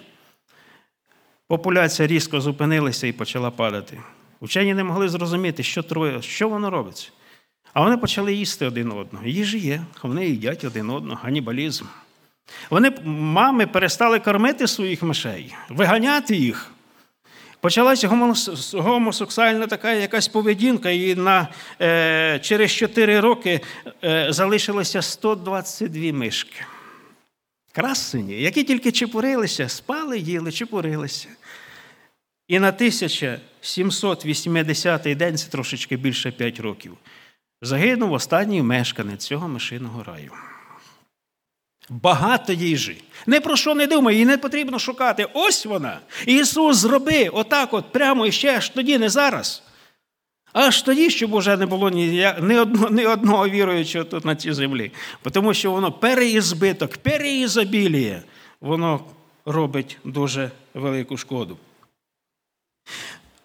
популяція 1.48 2.08
різко 2.08 2.42
зупинилася 2.42 3.08
і 3.08 3.12
почала 3.12 3.52
падати. 3.52 3.98
Учені 4.40 4.74
не 4.74 4.84
могли 4.84 5.10
зрозуміти, 5.10 5.64
що 5.64 5.84
троє, 5.84 6.22
що 6.22 6.50
воно 6.50 6.70
робиться. 6.70 7.10
А 7.74 7.82
вони 7.82 7.98
почали 7.98 8.34
їсти 8.34 8.66
один 8.66 8.92
одного. 8.92 9.26
Їжі 9.26 9.60
є, 9.60 9.82
вони 10.04 10.28
їдять 10.28 10.64
один 10.64 10.90
одного, 10.90 11.20
ганібалізм. 11.24 11.86
Вони, 12.70 12.92
мами, 13.06 13.68
перестали 13.68 14.20
кормити 14.20 14.68
своїх 14.68 15.04
мишей, 15.04 15.56
виганяти 15.70 16.36
їх. 16.36 16.72
Почалася 17.62 18.08
гомосексуальна 18.74 19.68
така 19.68 19.94
якась 19.94 20.28
поведінка, 20.28 20.90
і 20.90 21.16
на, 21.16 21.48
е, 21.82 22.40
через 22.44 22.72
4 22.72 23.20
роки 23.20 23.62
е, 24.04 24.28
залишилося 24.30 25.02
122 25.02 26.14
мишки. 26.14 26.66
Красені, 27.72 28.34
які 28.34 28.64
тільки 28.64 28.92
чепурилися, 28.92 29.70
спали, 29.70 30.20
їли, 30.20 30.52
чепурилися. 30.52 31.28
І 32.48 32.60
на 32.60 32.72
1780-й 32.72 35.16
день, 35.16 35.38
це 35.38 35.50
трошечки 35.50 35.98
більше 35.98 36.32
5 36.32 36.60
років, 36.60 36.98
загинув 37.62 38.14
останній 38.14 38.62
мешканець 38.62 39.26
цього 39.26 39.48
мишиного 39.48 40.04
раю. 40.04 40.32
Багато 41.92 42.54
їжі. 42.54 43.02
Не 43.26 43.42
про 43.42 43.56
що 43.56 43.76
не 43.76 43.88
думай, 43.88 44.14
її 44.14 44.26
не 44.26 44.38
потрібно 44.38 44.80
шукати. 44.80 45.28
Ось 45.34 45.66
вона. 45.66 46.00
Ісус 46.26 46.78
зроби 46.78 47.28
отак, 47.28 47.74
от 47.74 47.92
прямо 47.92 48.26
і 48.26 48.32
ще 48.32 48.58
аж 48.58 48.70
тоді, 48.70 48.98
не 48.98 49.10
зараз. 49.10 49.64
Аж 50.54 50.82
тоді, 50.82 51.10
щоб 51.10 51.34
уже 51.34 51.58
не 51.58 51.66
було 51.66 51.90
ні, 51.90 52.34
ні, 52.42 52.58
одного, 52.58 52.90
ні 52.90 53.06
одного 53.06 53.50
віруючого 53.50 54.06
тут 54.06 54.26
на 54.26 54.36
цій 54.36 54.54
землі. 54.54 54.92
Тому 55.32 55.54
що 55.54 55.72
воно 55.72 55.92
переізбиток, 55.92 56.98
переізобіліє, 56.98 58.22
воно 58.62 59.00
робить 59.46 59.98
дуже 60.04 60.52
велику 60.74 61.18
шкоду. 61.18 61.58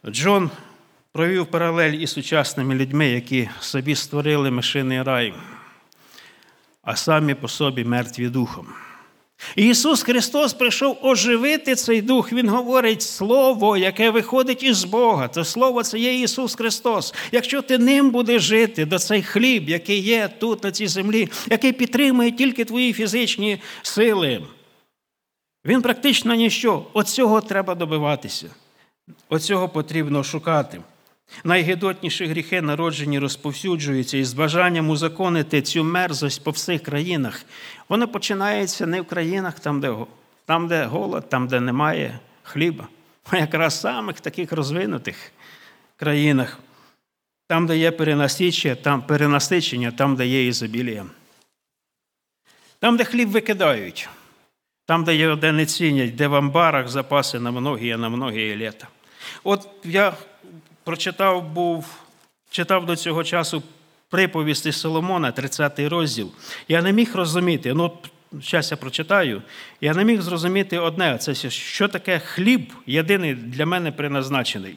Джон 0.06 0.50
провів 1.12 1.46
паралель 1.46 1.92
із 1.92 2.12
сучасними 2.12 2.74
людьми, 2.74 3.08
які 3.08 3.48
собі 3.60 3.94
створили 3.94 4.50
мишиний 4.50 5.02
рай 5.02 5.34
а 6.86 6.96
самі 6.96 7.34
по 7.34 7.48
собі 7.48 7.84
мертві 7.84 8.28
духом. 8.28 8.66
Ісус 9.56 10.02
Христос 10.02 10.54
прийшов 10.54 10.98
оживити 11.02 11.74
цей 11.74 12.02
дух. 12.02 12.32
Він 12.32 12.48
говорить 12.48 13.02
Слово, 13.02 13.76
яке 13.76 14.10
виходить 14.10 14.62
із 14.62 14.84
Бога. 14.84 15.28
Це 15.28 15.44
Слово 15.44 15.82
це 15.82 15.98
є 15.98 16.20
Ісус 16.20 16.54
Христос. 16.54 17.14
Якщо 17.32 17.62
ти 17.62 17.78
ним 17.78 18.10
будеш 18.10 18.42
жити, 18.42 18.84
до 18.84 18.98
цей 18.98 19.22
хліб, 19.22 19.68
який 19.68 19.98
є 19.98 20.28
тут, 20.38 20.64
на 20.64 20.72
цій 20.72 20.86
землі, 20.86 21.28
який 21.50 21.72
підтримує 21.72 22.30
тільки 22.30 22.64
твої 22.64 22.92
фізичні 22.92 23.60
сили, 23.82 24.42
він 25.64 25.82
практично 25.82 26.34
ніщо. 26.34 26.86
Оцього 26.92 27.40
треба 27.40 27.74
добиватися. 27.74 28.50
Оцього 29.28 29.68
потрібно 29.68 30.24
шукати. 30.24 30.80
Найгидотніші 31.44 32.26
гріхи 32.26 32.62
народжені 32.62 33.18
розповсюджуються 33.18 34.18
із 34.18 34.32
бажанням 34.32 34.90
узаконити 34.90 35.62
цю 35.62 35.84
мерзость 35.84 36.44
по 36.44 36.50
всіх 36.50 36.82
країнах. 36.82 37.44
Вони 37.88 38.06
починаються 38.06 38.86
не 38.86 39.00
в 39.00 39.06
країнах, 39.06 39.60
там, 39.60 39.80
де 39.80 39.94
там, 40.46 40.68
де 40.68 40.84
голод, 40.84 41.28
там, 41.28 41.48
де 41.48 41.60
немає 41.60 42.18
хліба, 42.42 42.88
а 43.30 43.36
якраз 43.36 43.80
самих 43.80 44.20
таких 44.20 44.52
розвинутих 44.52 45.32
країнах, 45.96 46.58
там, 47.46 47.66
де 47.66 47.78
є 47.78 47.90
перенасичення, 47.90 48.74
там 48.74 49.02
перенасичення, 49.02 49.90
там, 49.90 50.16
де 50.16 50.26
є 50.26 50.46
ізобілія. 50.46 51.06
Там, 52.78 52.96
де 52.96 53.04
хліб 53.04 53.28
викидають, 53.28 54.08
там, 54.86 55.04
де 55.04 55.16
його 55.16 55.52
не 55.52 55.66
цінять, 55.66 56.14
де 56.14 56.28
в 56.28 56.34
амбарах 56.34 56.88
запаси 56.88 57.40
на 57.40 57.50
многі, 57.50 57.96
на 57.96 58.08
многі 58.08 58.56
літа. 58.56 58.88
От 59.44 59.68
я 59.84 60.16
прочитав 60.86 61.52
був, 61.52 62.02
читав 62.50 62.86
до 62.86 62.96
цього 62.96 63.24
часу 63.24 63.62
приповісти 64.10 64.72
Соломона, 64.72 65.32
30 65.32 65.78
розділ. 65.78 66.32
Я 66.68 66.82
не 66.82 66.92
міг 66.92 67.16
розуміти, 67.16 67.74
ну, 67.74 67.92
зараз 68.32 68.70
я 68.70 68.76
прочитаю, 68.76 69.42
я 69.80 69.94
не 69.94 70.04
міг 70.04 70.20
зрозуміти 70.20 70.78
одне, 70.78 71.18
це 71.18 71.34
що 71.50 71.88
таке 71.88 72.18
хліб, 72.18 72.72
єдиний 72.86 73.34
для 73.34 73.66
мене 73.66 73.92
призначений. 73.92 74.76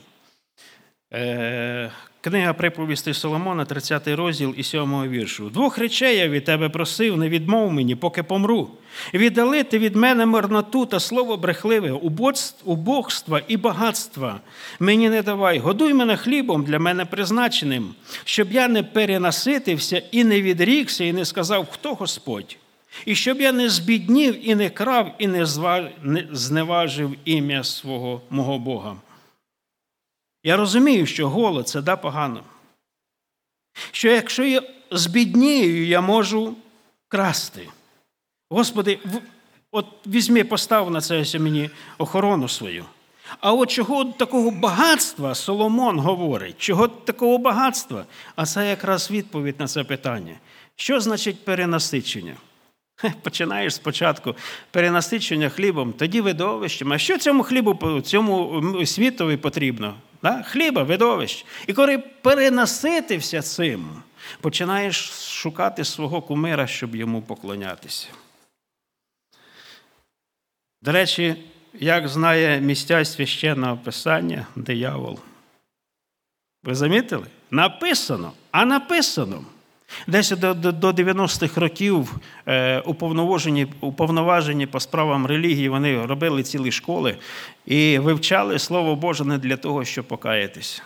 Е, 1.14 1.92
Книга 2.22 2.54
приповісти 2.54 3.14
Соломона, 3.14 3.66
30 3.66 4.08
розділ 4.08 4.54
і 4.58 4.64
7 4.64 5.10
віршу. 5.10 5.50
Двох 5.50 5.78
речей 5.78 6.18
я 6.18 6.28
від 6.28 6.44
тебе 6.44 6.70
просив, 6.70 7.18
не 7.18 7.30
відмов 7.30 7.74
мені, 7.74 7.96
поки 7.96 8.24
помру. 8.24 8.70
Віддалити 9.14 9.80
від 9.80 9.96
мене 9.96 10.26
марноту 10.26 10.86
та 10.86 11.00
слово 11.00 11.38
брехливе, 11.38 11.92
убогства 12.66 13.42
і 13.48 13.58
багатства. 13.58 14.40
Мені 14.80 15.10
не 15.10 15.22
давай, 15.22 15.60
годуй 15.60 15.94
мене 15.94 16.18
хлібом 16.18 16.64
для 16.64 16.80
мене 16.80 17.06
призначеним, 17.06 17.96
щоб 18.24 18.52
я 18.52 18.68
не 18.68 18.84
перенаситився 18.84 20.02
і 20.12 20.24
не 20.24 20.42
відрікся, 20.42 21.04
і 21.04 21.14
не 21.14 21.26
сказав, 21.26 21.68
хто 21.72 21.94
Господь. 21.94 22.58
І 23.06 23.16
щоб 23.16 23.42
я 23.42 23.52
не 23.52 23.70
збіднів 23.70 24.50
і 24.50 24.56
не 24.56 24.70
крав, 24.70 25.16
і 25.20 25.28
не 25.28 25.46
зневажив 26.32 27.16
ім'я 27.26 27.64
свого 27.64 28.22
мого 28.30 28.60
Бога. 28.60 28.96
Я 30.50 30.58
розумію, 30.58 31.06
що 31.06 31.30
голод 31.30 31.68
це 31.68 31.82
да 31.82 31.96
погано. 31.96 32.44
Що 33.92 34.10
якщо 34.10 34.44
я 34.44 34.62
збіднію, 34.92 35.86
я 35.86 36.02
можу 36.02 36.56
красти. 37.08 37.68
Господи, 38.50 39.00
от 39.72 39.86
візьми, 40.08 40.44
постав 40.44 40.92
на 40.92 41.02
це 41.02 41.40
мені 41.40 41.70
охорону 41.98 42.48
свою. 42.48 42.86
А 43.40 43.54
от 43.54 43.72
чого 43.72 44.06
такого 44.06 44.52
багатства 44.52 45.36
Соломон 45.36 46.00
говорить? 46.00 46.58
Чого 46.58 46.88
такого 46.88 47.38
багатства? 47.38 48.06
А 48.36 48.46
це 48.46 48.70
якраз 48.70 49.12
відповідь 49.12 49.60
на 49.60 49.68
це 49.68 49.84
питання. 49.84 50.36
Що 50.76 51.00
значить 51.00 51.46
перенасичення? 51.46 52.34
Починаєш 53.22 53.76
спочатку 53.76 54.36
перенасичення 54.72 55.50
хлібом, 55.50 55.94
тоді 55.94 56.22
видовищем. 56.22 56.94
А 56.94 56.98
що 56.98 57.18
цьому 57.18 57.44
хлібу, 57.44 58.02
цьому 58.02 58.86
світові 58.86 59.38
потрібно? 59.38 59.96
Да? 60.24 60.44
Хліба, 60.44 60.84
видовищ. 60.84 61.46
І 61.68 61.74
коли 61.74 61.98
перенаситився 61.98 63.42
цим, 63.42 64.04
починаєш 64.42 65.10
шукати 65.12 65.86
свого 65.86 66.22
кумира, 66.22 66.68
щоб 66.68 66.96
йому 66.96 67.22
поклонятися. 67.22 68.08
До 70.82 70.92
речі, 70.92 71.36
як 71.74 72.08
знає 72.08 72.62
місця 72.62 73.06
священного 73.06 73.78
писання 73.78 74.48
диявол. 74.56 75.20
Ви 76.64 76.76
замітили? 76.76 77.26
Написано, 77.52 78.32
а 78.52 78.66
написано. 78.66 79.46
Десь 80.08 80.30
до 80.30 80.54
до, 80.54 80.92
90-х 80.92 81.62
років 81.62 82.16
е, 82.48 82.80
уповноважені, 82.80 83.68
уповноважені 83.82 84.66
по 84.66 84.80
справам 84.80 85.26
релігії 85.26 85.70
вони 85.70 86.06
робили 86.06 86.44
цілі 86.44 86.72
школи 86.72 87.18
і 87.66 88.00
вивчали 88.00 88.60
Слово 88.60 88.96
Боже 88.96 89.26
не 89.26 89.38
для 89.38 89.58
того, 89.58 89.86
щоб 89.86 90.06
покаятися. 90.06 90.82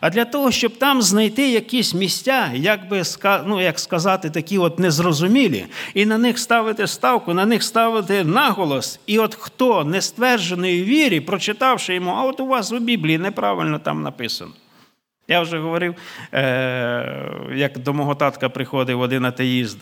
А 0.00 0.10
для 0.10 0.24
того, 0.24 0.50
щоб 0.50 0.78
там 0.78 1.02
знайти 1.02 1.50
якісь 1.50 1.94
місця, 1.94 2.50
як 2.54 2.88
би 2.88 3.02
ну, 3.46 3.60
як 3.60 3.78
сказати, 3.78 4.30
такі 4.30 4.58
от 4.58 4.78
незрозумілі, 4.78 5.66
і 5.94 6.06
на 6.06 6.18
них 6.18 6.38
ставити 6.38 6.86
ставку, 6.86 7.34
на 7.34 7.46
них 7.46 7.62
ставити 7.62 8.24
наголос. 8.24 9.00
І 9.06 9.18
от 9.18 9.34
хто 9.34 9.84
не 9.84 10.02
стверджений 10.02 10.82
вірі, 10.82 11.20
прочитавши 11.20 11.94
йому, 11.94 12.10
а 12.10 12.24
от 12.24 12.40
у 12.40 12.46
вас 12.46 12.72
у 12.72 12.78
Біблії 12.78 13.18
неправильно 13.18 13.78
там 13.78 14.02
написано. 14.02 14.50
Я 15.28 15.40
вже 15.40 15.58
говорив, 15.58 15.94
е, 16.32 17.40
як 17.54 17.78
до 17.78 17.94
мого 17.94 18.14
татка 18.14 18.48
приходив 18.48 19.00
один 19.00 19.24
атеїст. 19.24 19.78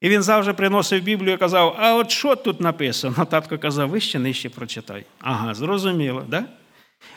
І 0.00 0.08
він 0.08 0.22
завжди 0.22 0.52
приносив 0.52 1.02
Біблію 1.02 1.34
і 1.34 1.38
казав: 1.38 1.76
А 1.78 1.94
от 1.94 2.10
що 2.10 2.36
тут 2.36 2.60
написано? 2.60 3.24
Татко 3.30 3.58
казав, 3.58 3.88
вище 3.88 4.18
нижче 4.18 4.48
прочитай. 4.48 5.04
Ага, 5.20 5.54
зрозуміло, 5.54 6.24
да? 6.28 6.44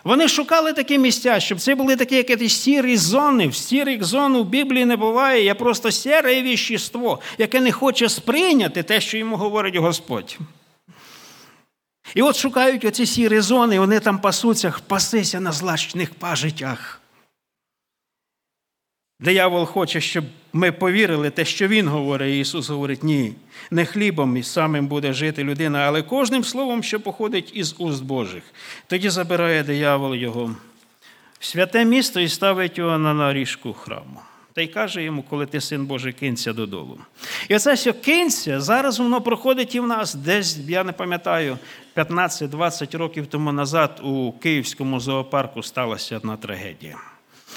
Вони 0.03 0.27
шукали 0.27 0.73
такі 0.73 0.97
місця, 0.97 1.39
щоб 1.39 1.59
це 1.59 1.75
були 1.75 1.95
такі 1.95 2.15
якісь 2.15 2.61
сірі 2.61 2.97
зони. 2.97 3.47
В 3.47 3.55
сірих 3.55 4.03
зон 4.03 4.35
у 4.35 4.43
Біблії 4.43 4.85
не 4.85 4.95
буває. 4.95 5.43
Є 5.43 5.53
просто 5.53 5.91
сіре 5.91 6.41
віщество, 6.41 7.19
яке 7.37 7.61
не 7.61 7.71
хоче 7.71 8.09
сприйняти 8.09 8.83
те, 8.83 9.01
що 9.01 9.17
йому 9.17 9.35
говорить 9.35 9.75
Господь. 9.75 10.37
І 12.15 12.21
от 12.21 12.35
шукають 12.35 12.85
оці 12.85 13.05
сірі 13.05 13.39
зони, 13.39 13.75
і 13.75 13.79
вони 13.79 13.99
там 13.99 14.19
пасуться, 14.19 14.73
пасися 14.87 15.39
на 15.39 15.51
злачних 15.51 16.13
пажитях. 16.13 17.01
Диявол 19.19 19.65
хоче, 19.65 20.01
щоб 20.01 20.25
ми 20.53 20.71
повірили 20.71 21.29
те, 21.29 21.45
що 21.45 21.67
Він 21.67 21.87
говорить. 21.87 22.35
Ісус 22.35 22.69
говорить, 22.69 23.03
ні, 23.03 23.33
не 23.71 23.85
хлібом 23.85 24.37
і 24.37 24.43
самим 24.43 24.87
буде 24.87 25.13
жити 25.13 25.43
людина, 25.43 25.79
але 25.79 26.01
кожним 26.01 26.43
словом, 26.43 26.83
що 26.83 26.99
походить 26.99 27.51
із 27.53 27.75
уст 27.77 28.03
Божих. 28.03 28.43
Тоді 28.87 29.09
забирає 29.09 29.63
диявол 29.63 30.15
його 30.15 30.55
в 31.39 31.45
святе 31.45 31.85
місто 31.85 32.19
і 32.19 32.29
ставить 32.29 32.77
його 32.77 32.97
на 32.97 33.13
наріжку 33.13 33.73
храму. 33.73 34.19
Та 34.53 34.61
й 34.61 34.67
каже 34.67 35.03
йому, 35.03 35.23
коли 35.29 35.45
ти 35.45 35.61
син 35.61 35.85
Божий, 35.85 36.13
кинься 36.13 36.53
додолу. 36.53 36.97
І 37.49 37.55
оце 37.55 37.77
що 37.77 37.93
кинься, 37.93 38.61
зараз 38.61 38.99
воно 38.99 39.21
проходить 39.21 39.75
і 39.75 39.79
в 39.79 39.87
нас. 39.87 40.15
Десь, 40.15 40.57
я 40.67 40.83
не 40.83 40.91
пам'ятаю, 40.91 41.57
15-20 41.95 42.97
років 42.97 43.27
тому 43.27 43.51
назад 43.51 44.01
у 44.03 44.31
Київському 44.31 44.99
зоопарку 44.99 45.63
сталася 45.63 46.17
одна 46.17 46.37
трагедія. 46.37 46.97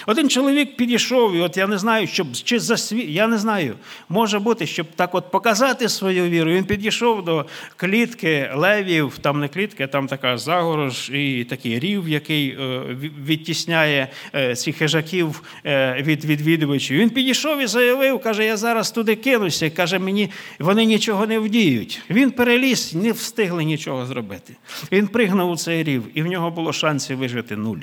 Один 0.07 0.31
чоловік 0.31 0.77
підійшов, 0.77 1.35
і 1.35 1.41
от 1.41 1.57
я 1.57 1.67
не 1.67 1.79
знаю, 1.79 2.07
щоб 2.07 2.27
чи 2.33 2.61
за 2.61 2.77
свій, 2.77 3.13
я 3.13 3.27
не 3.27 3.39
знаю, 3.39 3.75
може 4.09 4.39
бути, 4.39 4.67
щоб 4.67 4.87
так 4.97 5.15
от 5.15 5.31
показати 5.31 5.89
свою 5.89 6.25
віру. 6.31 6.51
Він 6.51 6.65
підійшов 6.65 7.25
до 7.25 7.47
клітки 7.77 8.51
левів, 8.55 9.19
там 9.21 9.41
не 9.41 9.49
клітки, 9.49 9.87
там 9.87 10.07
така 10.07 10.39
загорож 10.39 11.11
і 11.11 11.47
такий 11.51 11.79
рів, 11.79 12.09
який 12.09 12.49
е, 12.49 12.81
відтісняє 13.27 14.09
е, 14.35 14.55
цих 14.55 14.77
хижаків 14.77 15.43
е, 15.67 16.03
від 16.03 16.25
відвідувачів. 16.25 16.99
Він 16.99 17.11
підійшов 17.11 17.61
і 17.61 17.67
заявив, 17.67 18.21
каже: 18.21 18.45
Я 18.45 18.57
зараз 18.57 18.91
туди 18.91 19.17
кинуся. 19.17 19.71
Каже, 19.71 19.99
мені 19.99 20.31
вони 20.59 20.85
нічого 20.85 21.27
не 21.27 21.39
вдіють. 21.39 22.03
Він 22.11 22.31
переліз, 22.31 22.95
не 22.95 23.13
встигли 23.13 23.65
нічого 23.65 24.07
зробити. 24.07 24.57
Він 24.93 25.07
пригнув 25.07 25.51
у 25.51 25.57
цей 25.57 25.83
рів, 25.83 26.03
і 26.15 26.23
в 26.23 26.27
нього 26.27 26.51
було 26.51 26.73
шансів 26.73 27.19
вижити 27.19 27.57
нуль. 27.57 27.79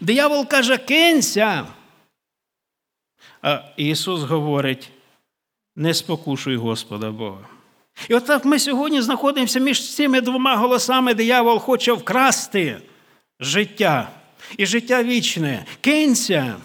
Диявол 0.00 0.46
каже, 0.46 0.78
кинься. 0.78 1.66
А 3.42 3.62
Ісус 3.76 4.22
говорить: 4.22 4.90
не 5.76 5.94
спокушуй 5.94 6.56
Господа 6.56 7.10
Бога. 7.10 7.48
І 8.08 8.14
от 8.14 8.26
так 8.26 8.44
ми 8.44 8.58
сьогодні 8.58 9.02
знаходимося 9.02 9.60
між 9.60 9.94
цими 9.94 10.20
двома 10.20 10.56
голосами, 10.56 11.14
диявол 11.14 11.58
хоче 11.58 11.92
вкрасти 11.92 12.80
життя 13.40 14.10
і 14.56 14.66
життя 14.66 15.02
вічне. 15.02 15.64
Кинься. 15.80 16.56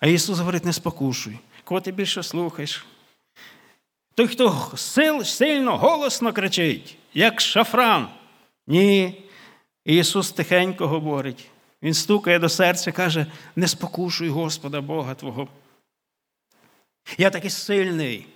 А 0.00 0.06
Ісус 0.06 0.38
говорить, 0.38 0.64
не 0.64 0.72
спокушуй. 0.72 1.38
Кого 1.64 1.80
ти 1.80 1.92
більше 1.92 2.22
слухаєш? 2.22 2.84
Той, 4.14 4.26
хто 4.26 4.70
сил, 4.76 5.24
сильно, 5.24 5.76
голосно 5.76 6.32
кричить, 6.32 6.96
як 7.14 7.40
шафран. 7.40 8.08
Ні. 8.66 9.24
Ісус 9.84 10.32
тихенько 10.32 10.88
говорить. 10.88 11.49
Він 11.82 11.94
стукає 11.94 12.38
до 12.38 12.48
серця 12.48 12.92
каже: 12.92 13.26
не 13.56 13.68
спокушуй 13.68 14.28
Господа 14.28 14.80
Бога 14.80 15.14
Твого. 15.14 15.48
Я 17.18 17.30
такий 17.30 17.50
сильний, 17.50 18.26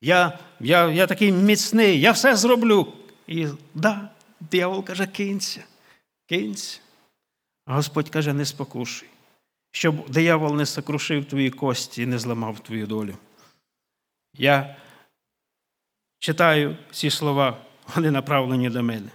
я 0.00 0.38
я, 0.60 0.90
я 0.90 1.06
такий 1.06 1.32
міцний, 1.32 2.00
я 2.00 2.12
все 2.12 2.36
зроблю. 2.36 2.92
І 3.26 3.48
да, 3.74 4.10
диявол 4.40 4.84
каже, 4.84 5.06
кинься, 5.06 5.64
кинься. 6.26 6.80
А 7.66 7.74
Господь 7.74 8.10
каже, 8.10 8.32
не 8.32 8.44
спокушуй, 8.44 9.08
щоб 9.72 10.10
диявол 10.10 10.56
не 10.56 10.66
сокрушив 10.66 11.24
твої 11.24 11.50
кості 11.50 12.02
і 12.02 12.06
не 12.06 12.18
зламав 12.18 12.60
твою 12.60 12.86
долю. 12.86 13.16
Я 14.34 14.76
читаю 16.18 16.76
ці 16.92 17.10
слова, 17.10 17.58
вони 17.94 18.10
направлені 18.10 18.70
до 18.70 18.82
мене. 18.82 19.10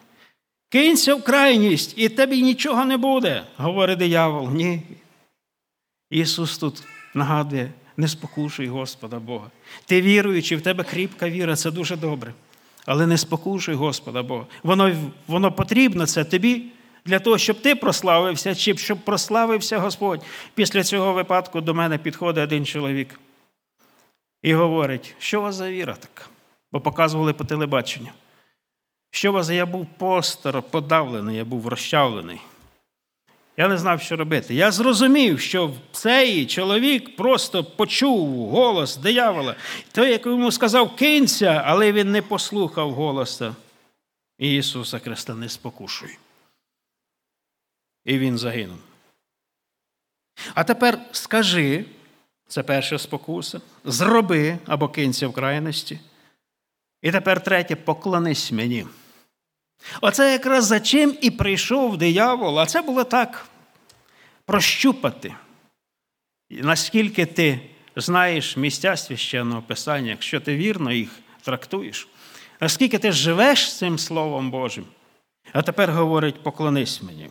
Кинься 0.69 1.15
в 1.15 1.23
крайність, 1.23 1.93
і 1.97 2.09
тобі 2.09 2.41
нічого 2.41 2.85
не 2.85 2.97
буде, 2.97 3.43
говорить 3.57 3.99
диявол. 3.99 4.49
Ні. 4.51 4.81
Ісус 6.09 6.57
тут 6.57 6.83
нагадує, 7.13 7.71
не 7.97 8.07
спокушуй 8.07 8.67
Господа 8.67 9.19
Бога. 9.19 9.51
Ти 9.85 10.01
віруючий, 10.01 10.57
в 10.57 10.61
тебе 10.61 10.83
кріпка 10.83 11.29
віра, 11.29 11.55
це 11.55 11.71
дуже 11.71 11.97
добре. 11.97 12.33
Але 12.85 13.07
не 13.07 13.17
спокушуй 13.17 13.75
Господа 13.75 14.23
Бога. 14.23 14.45
Воно 14.63 14.95
воно 15.27 15.51
потрібно 15.51 16.05
це 16.05 16.23
тобі 16.23 16.65
для 17.05 17.19
того, 17.19 17.37
щоб 17.37 17.61
ти 17.61 17.75
прославився, 17.75 18.55
чи 18.55 18.77
щоб 18.77 18.97
прославився 18.97 19.79
Господь. 19.79 20.21
Після 20.53 20.83
цього 20.83 21.13
випадку 21.13 21.61
до 21.61 21.73
мене 21.73 21.97
підходить 21.97 22.43
один 22.43 22.65
чоловік 22.65 23.19
і 24.43 24.53
говорить, 24.53 25.15
що 25.19 25.39
у 25.39 25.43
вас 25.43 25.55
за 25.55 25.71
віра 25.71 25.93
така? 25.93 26.29
Бо 26.71 26.81
показували 26.81 27.33
по 27.33 27.43
телебаченню. 27.43 28.09
Що 29.11 29.31
вас, 29.31 29.49
я 29.49 29.65
був 29.65 29.87
постер, 29.97 30.61
подавлений, 30.61 31.37
я 31.37 31.45
був 31.45 31.67
розчавлений. 31.67 32.41
Я 33.57 33.67
не 33.67 33.77
знав, 33.77 34.01
що 34.01 34.15
робити. 34.15 34.55
Я 34.55 34.71
зрозумів, 34.71 35.39
що 35.39 35.73
цей 35.91 36.45
чоловік 36.45 37.15
просто 37.15 37.63
почув 37.63 38.49
голос 38.49 38.97
диявола. 38.97 39.55
Той, 39.91 40.09
який 40.11 40.31
йому 40.31 40.51
сказав 40.51 40.95
кинься, 40.95 41.63
але 41.65 41.91
він 41.91 42.11
не 42.11 42.21
послухав 42.21 42.93
голоса 42.93 43.55
Ісуса 44.37 44.99
Христа, 44.99 45.35
не 45.35 45.49
спокушуй. 45.49 46.17
І 48.05 48.17
він 48.17 48.37
загинув. 48.37 48.77
А 50.53 50.63
тепер 50.63 50.99
скажи, 51.11 51.85
це 52.47 52.63
перша 52.63 52.99
спокуса, 52.99 53.61
зроби 53.85 54.57
або 54.65 54.89
кинься 54.89 55.27
в 55.27 55.33
крайності. 55.33 55.99
І 57.01 57.11
тепер 57.11 57.43
третє 57.43 57.75
поклонись 57.75 58.51
мені. 58.51 58.85
Оце 60.01 60.31
якраз 60.31 60.65
за 60.65 60.79
чим 60.79 61.17
і 61.21 61.31
прийшов 61.31 61.97
диявол, 61.97 62.59
а 62.59 62.65
це 62.65 62.81
було 62.81 63.03
так 63.03 63.47
прощупати. 64.45 65.35
Наскільки 66.49 67.25
ти 67.25 67.59
знаєш 67.95 68.57
місця 68.57 68.97
священного 68.97 69.61
Писання, 69.61 70.11
якщо 70.11 70.39
ти 70.39 70.55
вірно 70.55 70.91
їх 70.91 71.09
трактуєш, 71.41 72.07
наскільки 72.61 72.99
ти 72.99 73.11
живеш 73.11 73.77
цим 73.77 73.99
Словом 73.99 74.51
Божим, 74.51 74.85
а 75.53 75.61
тепер 75.61 75.91
говорить, 75.91 76.43
поклонись 76.43 77.01
мені. 77.01 77.29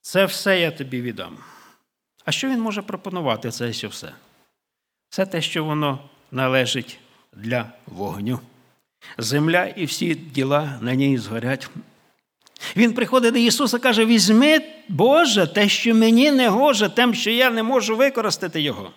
Це 0.00 0.24
все 0.24 0.60
я 0.60 0.70
тобі 0.70 1.02
віддам. 1.02 1.38
А 2.24 2.32
що 2.32 2.48
він 2.48 2.60
може 2.60 2.82
пропонувати 2.82 3.50
це 3.50 3.70
все? 3.70 4.12
Все 5.08 5.26
те, 5.26 5.42
що 5.42 5.64
воно 5.64 6.08
належить 6.30 6.98
для 7.32 7.72
вогню 7.86 8.40
земля 9.18 9.64
і 9.64 9.84
всі 9.84 10.14
діла 10.14 10.78
на 10.80 10.94
ній 10.94 11.18
згорять. 11.18 11.70
Він 12.76 12.92
приходить 12.92 13.32
до 13.32 13.38
Ісуса 13.38 13.76
і 13.76 13.80
каже: 13.80 14.06
візьми, 14.06 14.60
Боже, 14.88 15.46
те, 15.46 15.68
що 15.68 15.94
мені 15.94 16.30
не 16.30 16.48
гоже, 16.48 16.88
тим, 16.88 17.14
що 17.14 17.30
я 17.30 17.50
не 17.50 17.62
можу 17.62 17.96
використати 17.96 18.60
Його. 18.60 18.90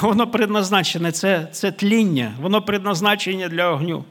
Воно 0.00 0.26
предназначене, 0.26 1.12
це 1.12 1.48
це 1.52 1.72
тління, 1.72 2.34
воно 2.40 2.62
предназначення 2.62 3.48
для 3.48 3.70
огню. 3.70 4.04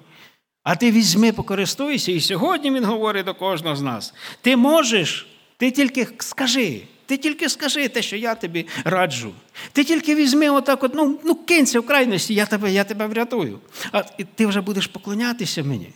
А 0.63 0.76
ти 0.76 0.91
візьми, 0.91 1.32
покористуйся, 1.34 2.12
і 2.12 2.20
сьогодні 2.20 2.72
Він 2.72 2.86
говорить 2.86 3.26
до 3.26 3.34
кожного 3.34 3.76
з 3.76 3.82
нас: 3.82 4.13
ти 4.41 4.58
можеш, 4.58 5.28
ти 5.58 5.72
тільки 5.72 6.08
скажи, 6.20 6.82
ти 7.12 7.17
тільки 7.17 7.50
скажи 7.50 7.88
те, 7.89 8.02
що 8.02 8.15
я 8.15 8.36
тобі 8.36 8.67
раджу. 8.84 9.34
Ти 9.71 9.84
тільки 9.84 10.15
візьми 10.15 10.50
отак, 10.50 10.84
от, 10.84 10.95
ну 10.95 11.19
ну 11.24 11.36
кинься 11.36 11.80
в 11.80 11.86
крайності, 11.86 12.34
я 12.34 12.45
тебе 12.45 12.71
я 12.71 12.84
тебе 12.84 13.08
врятую. 13.08 13.60
А 13.91 14.02
ти 14.04 14.45
вже 14.45 14.62
будеш 14.62 14.88
поклонятися 14.88 15.63
мені. 15.63 15.93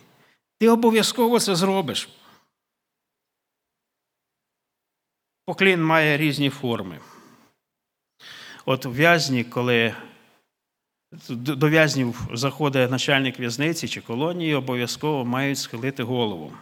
Ти 0.59 0.69
обов'язково 0.69 1.39
це 1.39 1.55
зробиш. 1.55 2.09
Поклін 5.45 5.83
має 5.83 6.17
різні 6.17 6.49
форми. 6.49 6.99
От 8.65 8.85
в'язні, 8.85 9.43
коли 9.43 9.95
до 11.29 11.69
в'язнів 11.69 12.27
заходить 12.33 12.91
начальник 12.91 13.39
в'язниці 13.39 13.87
чи 13.87 14.01
колонії, 14.01 14.55
обов'язково 14.55 15.25
мають 15.25 15.57
схилити 15.57 16.03
голову. 16.03 16.53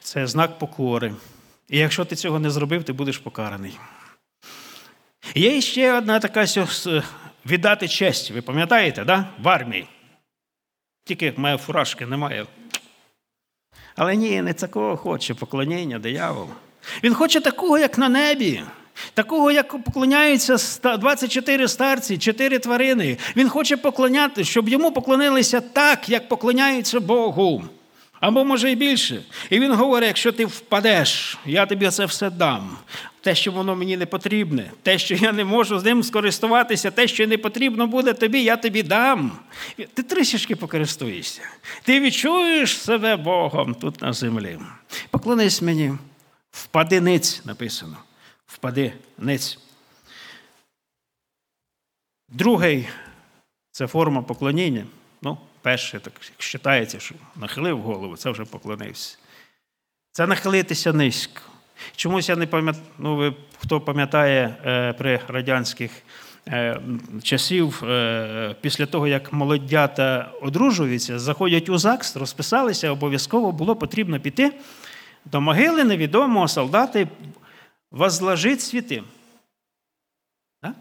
Це 0.00 0.26
знак 0.26 0.58
покори. 0.58 1.14
І 1.68 1.78
якщо 1.78 2.04
ти 2.04 2.16
цього 2.16 2.38
не 2.38 2.50
зробив, 2.50 2.84
ти 2.84 2.92
будеш 2.92 3.18
покараний. 3.18 3.78
Є 5.34 5.60
ще 5.60 5.92
одна 5.92 6.20
така 6.20 6.46
віддати 7.46 7.88
честь. 7.88 8.30
Ви 8.30 8.42
пам'ятаєте, 8.42 9.04
да? 9.04 9.28
в 9.42 9.48
армії? 9.48 9.86
Тільки 11.04 11.34
моя 11.36 11.56
фуражки 11.56 12.06
немає. 12.06 12.46
Але 13.96 14.16
ні, 14.16 14.42
не 14.42 14.52
такого 14.52 14.96
хоче 14.96 15.34
поклоніння 15.34 15.98
дияволу. 15.98 16.50
Він 17.04 17.14
хоче 17.14 17.40
такого, 17.40 17.78
як 17.78 17.98
на 17.98 18.08
небі. 18.08 18.62
Такого, 19.14 19.50
як 19.50 19.82
поклоняються 19.84 20.56
24 20.96 21.68
старці, 21.68 22.18
4 22.18 22.58
тварини. 22.58 23.18
Він 23.36 23.48
хоче 23.48 23.76
поклоняти, 23.76 24.44
щоб 24.44 24.68
йому 24.68 24.92
поклонилися 24.92 25.60
так, 25.60 26.08
як 26.08 26.28
поклоняються 26.28 27.00
Богу. 27.00 27.64
Або 28.20 28.44
може 28.44 28.70
і 28.70 28.74
більше. 28.74 29.22
І 29.50 29.60
він 29.60 29.74
говорить: 29.74 30.06
якщо 30.06 30.32
ти 30.32 30.44
впадеш, 30.44 31.38
я 31.46 31.66
тобі 31.66 31.90
це 31.90 32.06
все 32.06 32.30
дам. 32.30 32.78
Те, 33.20 33.34
що 33.34 33.52
воно 33.52 33.76
мені 33.76 33.96
не 33.96 34.06
потрібне, 34.06 34.70
те, 34.82 34.98
що 34.98 35.14
я 35.14 35.32
не 35.32 35.44
можу 35.44 35.78
з 35.78 35.84
ним 35.84 36.02
скористуватися, 36.02 36.90
те, 36.90 37.08
що 37.08 37.26
не 37.26 37.38
потрібно 37.38 37.86
буде 37.86 38.12
тобі, 38.12 38.42
я 38.42 38.56
тобі 38.56 38.82
дам. 38.82 39.32
Ти 39.94 40.02
трішечки 40.02 40.56
покористуєшся. 40.56 41.42
Ти 41.82 42.00
відчуєш 42.00 42.78
себе 42.78 43.16
Богом 43.16 43.74
тут 43.74 44.02
на 44.02 44.12
землі. 44.12 44.58
Поклонись 45.10 45.62
мені. 45.62 45.92
Впади 46.50 47.00
ниць 47.00 47.44
написано. 47.44 47.96
Впади 48.46 48.92
ниць. 49.18 49.58
Другий 52.28 52.88
це 53.70 53.86
форма 53.86 54.22
поклоніння. 54.22 54.84
Ну, 55.22 55.38
перше, 55.62 56.00
так 56.00 56.12
вважається, 56.64 57.00
що 57.00 57.14
нахилив 57.36 57.80
голову, 57.80 58.16
це 58.16 58.30
вже 58.30 58.44
поклонився. 58.44 59.18
Це 60.12 60.26
нахилитися 60.26 60.92
низько. 60.92 61.40
Чомусь 61.96 62.28
я 62.28 62.36
не 62.36 62.46
пам'ятаю, 62.46 62.84
ну, 62.98 63.16
ви, 63.16 63.34
хто 63.58 63.80
пам'ятає 63.80 64.56
е, 64.64 64.92
при 64.92 65.20
радянських 65.28 65.90
е, 66.48 66.80
часів, 67.22 67.84
е, 67.84 68.56
після 68.60 68.86
того, 68.86 69.06
як 69.06 69.32
молодята 69.32 70.32
одружуються, 70.42 71.18
заходять 71.18 71.68
у 71.68 71.78
ЗАГС, 71.78 72.16
розписалися, 72.16 72.90
обов'язково 72.90 73.52
було 73.52 73.76
потрібно 73.76 74.20
піти 74.20 74.52
до 75.24 75.40
могили 75.40 75.84
невідомого 75.84 76.48
солдата 76.48 77.08
возложить 77.90 78.60
світи. 78.60 79.02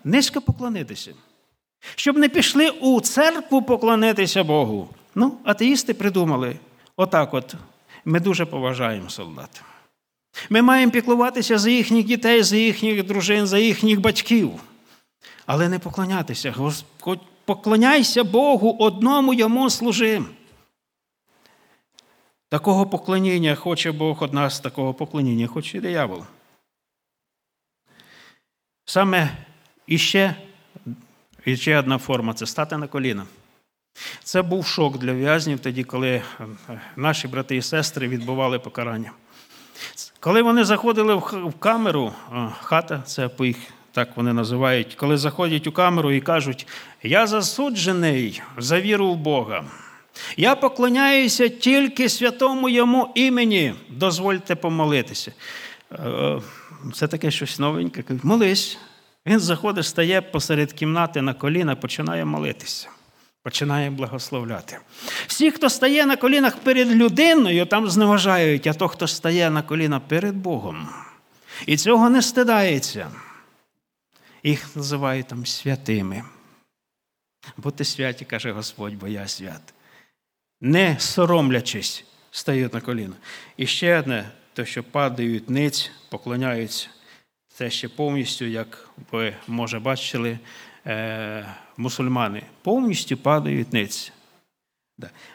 Низько 0.03 0.41
поклонитися. 0.41 1.13
Щоб 1.95 2.17
не 2.17 2.29
пішли 2.29 2.69
у 2.69 3.01
церкву 3.01 3.61
поклонитися 3.61 4.43
Богу. 4.43 4.89
Ну, 5.15 5.37
атеїсти 5.43 5.93
придумали, 5.93 6.59
отак 6.95 7.33
от. 7.33 7.55
Ми 8.05 8.19
дуже 8.19 8.45
поважаємо 8.45 9.09
солдат. 9.09 9.63
Ми 10.49 10.61
маємо 10.61 10.91
піклуватися 10.91 11.57
за 11.57 11.69
їхніх 11.69 12.05
дітей, 12.05 12.43
за 12.43 12.57
їхніх 12.57 13.03
дружин, 13.03 13.47
за 13.47 13.59
їхніх 13.59 13.99
батьків. 13.99 14.51
Але 15.45 15.69
не 15.69 15.79
поклонятися. 15.79 16.51
Господь, 16.51 17.21
поклоняйся 17.45 18.23
Богу, 18.23 18.75
одному 18.79 19.33
йому 19.33 19.69
служи. 19.69 20.21
Такого 22.49 22.85
поклоніння 22.85 23.55
хоче 23.55 23.91
Бог 23.91 24.23
од 24.23 24.33
нас, 24.33 24.59
такого 24.59 24.93
поклоніння 24.93 25.47
хоче 25.47 25.81
диявол. 25.81 26.23
Саме 28.85 29.37
іще, 29.87 30.35
іще 31.51 31.79
одна 31.79 31.97
форма 31.97 32.33
це 32.33 32.45
стати 32.45 32.77
на 32.77 32.87
коліна. 32.87 33.25
Це 34.23 34.41
був 34.41 34.65
шок 34.65 34.97
для 34.97 35.13
в'язнів 35.13 35.59
тоді, 35.59 35.83
коли 35.83 36.09
е, 36.09 36.23
наші 36.95 37.27
брати 37.27 37.55
і 37.55 37.61
сестри 37.61 38.07
відбували 38.07 38.59
покарання. 38.59 39.11
Коли 40.19 40.41
вони 40.41 40.63
заходили 40.63 41.15
в 41.15 41.53
камеру, 41.59 42.13
е, 42.33 42.47
хата, 42.61 43.01
це 43.05 43.27
по 43.27 43.45
їх 43.45 43.57
так 43.91 44.17
вони 44.17 44.33
називають, 44.33 44.95
коли 44.95 45.17
заходять 45.17 45.67
у 45.67 45.71
камеру 45.71 46.11
і 46.11 46.21
кажуть, 46.21 46.67
я 47.03 47.27
засуджений 47.27 48.41
за 48.57 48.81
віру 48.81 49.11
в 49.11 49.17
Бога. 49.17 49.63
Я 50.37 50.55
поклоняюся 50.55 51.49
тільки 51.49 52.09
святому 52.09 52.69
йому 52.69 53.11
імені. 53.15 53.73
Дозвольте 53.89 54.55
помолитися. 54.55 55.31
Е, 55.91 56.41
це 56.93 57.07
таке 57.07 57.31
щось 57.31 57.59
новеньке. 57.59 58.03
Молись. 58.23 58.77
Він 59.27 59.39
заходить, 59.39 59.85
стає 59.85 60.21
посеред 60.21 60.73
кімнати 60.73 61.21
на 61.21 61.33
коліна, 61.33 61.75
починає 61.75 62.25
молитися, 62.25 62.89
починає 63.43 63.89
благословляти. 63.89 64.77
Всі, 65.27 65.51
хто 65.51 65.69
стає 65.69 66.05
на 66.05 66.15
колінах 66.15 66.57
перед 66.57 66.91
людиною, 66.91 67.65
там 67.65 67.89
зневажають, 67.89 68.67
а 68.67 68.73
то, 68.73 68.87
хто 68.87 69.07
стає 69.07 69.49
на 69.49 69.61
коліна 69.61 69.99
перед 69.99 70.35
Богом. 70.35 70.89
І 71.65 71.77
цього 71.77 72.09
не 72.09 72.21
стидається. 72.21 73.11
Їх 74.43 74.75
називають 74.75 75.27
там 75.27 75.45
святими. 75.45 76.23
Будьте 77.57 77.83
святі, 77.83 78.25
каже 78.25 78.51
Господь, 78.51 78.95
бо 78.95 79.07
я 79.07 79.27
свят. 79.27 79.73
Не 80.61 80.99
соромлячись, 80.99 82.05
стають 82.31 82.73
на 82.73 82.81
коліна. 82.81 83.15
І 83.57 83.67
ще 83.67 83.99
одне, 83.99 84.31
те, 84.53 84.65
що 84.65 84.83
падають 84.83 85.49
ниць, 85.49 85.91
поклоняються. 86.09 86.89
Це 87.57 87.69
ще 87.69 87.89
повністю, 87.89 88.45
як 88.45 88.89
ви 89.11 89.35
може 89.47 89.79
бачили, 89.79 90.39
е, 90.85 91.55
мусульмани 91.77 92.43
повністю 92.61 93.17
падають 93.17 93.73
ниць. 93.73 94.11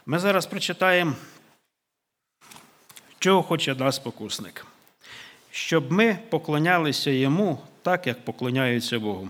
Ми 0.07 0.19
зараз 0.19 0.47
прочитаємо, 0.47 1.15
чого 3.19 3.43
хоче 3.43 3.75
нас 3.75 3.99
покусник. 3.99 4.67
Щоб 5.51 5.93
ми 5.93 6.19
поклонялися 6.31 7.11
йому 7.11 7.63
так, 7.83 8.07
як 8.07 8.25
поклоняються 8.25 8.99
Богу. 8.99 9.29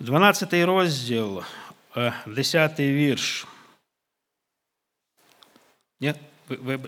12 0.00 0.52
розділ, 0.64 1.42
10 2.26 2.80
е, 2.80 2.92
вірш. 2.92 3.46
Ні, 6.00 6.14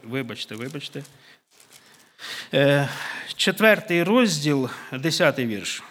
вибачте, 0.05 0.55
вибачте. 0.55 1.03
Е, 3.35 3.37
четвертий 3.37 4.03
розділ, 4.03 4.71
десятий 4.93 5.47
вірш. 5.47 5.83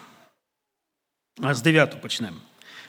А 1.42 1.54
з 1.54 1.62
9 1.62 2.02
почнемо 2.02 2.36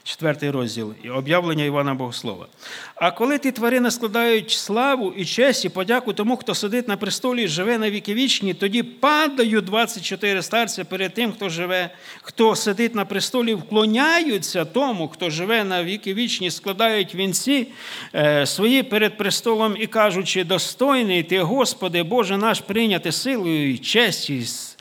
четвертий 0.06 0.50
розділ 0.50 0.94
і 1.02 1.10
об'явлення 1.10 1.64
Івана 1.64 1.94
Богослова. 1.94 2.46
А 2.94 3.10
коли 3.10 3.38
ті 3.38 3.52
тварини 3.52 3.90
складають 3.90 4.50
славу 4.50 5.12
і 5.16 5.24
честь, 5.24 5.64
і 5.64 5.68
подяку 5.68 6.12
тому, 6.12 6.36
хто 6.36 6.54
сидить 6.54 6.88
на 6.88 6.96
престолі 6.96 7.42
і 7.42 7.48
живе 7.48 7.78
на 7.78 7.90
віки 7.90 8.14
вічні, 8.14 8.54
тоді 8.54 8.82
падають 8.82 9.64
24 9.64 10.42
старця 10.42 10.84
перед 10.84 11.14
тим, 11.14 11.32
хто 11.32 11.48
живе, 11.48 11.90
хто 12.22 12.56
сидить 12.56 12.94
на 12.94 13.04
престолі, 13.04 13.54
вклоняються 13.54 14.64
тому, 14.64 15.08
хто 15.08 15.30
живе 15.30 15.64
на 15.64 15.84
віки 15.84 16.14
вічні, 16.14 16.50
складають 16.50 17.14
вінці 17.14 17.68
е, 18.14 18.46
свої 18.46 18.82
перед 18.82 19.18
престолом 19.18 19.76
і 19.80 19.86
кажучи, 19.86 20.44
достойний 20.44 21.22
ти, 21.22 21.40
Господи, 21.40 22.02
Боже 22.02 22.36
наш, 22.36 22.60
прийняти 22.60 23.12
силою 23.12 23.70
і 23.70 23.78
честю 23.78 24.32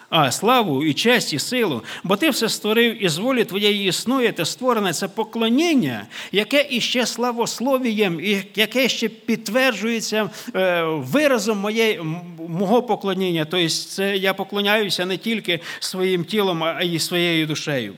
а 0.10 0.32
славу 0.32 0.84
і 0.84 0.94
честь, 0.94 1.34
і 1.34 1.40
силу, 1.40 1.84
бо 2.04 2.16
ти 2.16 2.30
все 2.30 2.50
створив 2.50 3.04
і 3.04 3.10
з 3.10 3.18
волі 3.18 3.46
твоєї 3.46 3.88
існує, 3.88 4.32
те 4.32 4.46
створене 4.46 4.94
це 4.94 5.08
поклоніння, 5.08 6.08
яке 6.32 6.68
іще 6.70 7.06
славословієм, 7.06 8.20
і 8.20 8.44
яке 8.56 8.90
ще 8.90 9.10
підтверджується 9.10 10.30
е, 10.56 10.84
виразом 10.84 11.58
моєї, 11.58 12.02
мого 12.48 12.84
поклоніння. 12.84 13.46
Тобто 13.46 13.70
це 13.70 14.18
я 14.18 14.34
поклоняюся 14.34 15.06
не 15.06 15.18
тільки 15.18 15.60
своїм 15.80 16.26
тілом, 16.26 16.64
а 16.64 16.84
й 16.84 17.00
своєю 17.00 17.48
душею. 17.48 17.94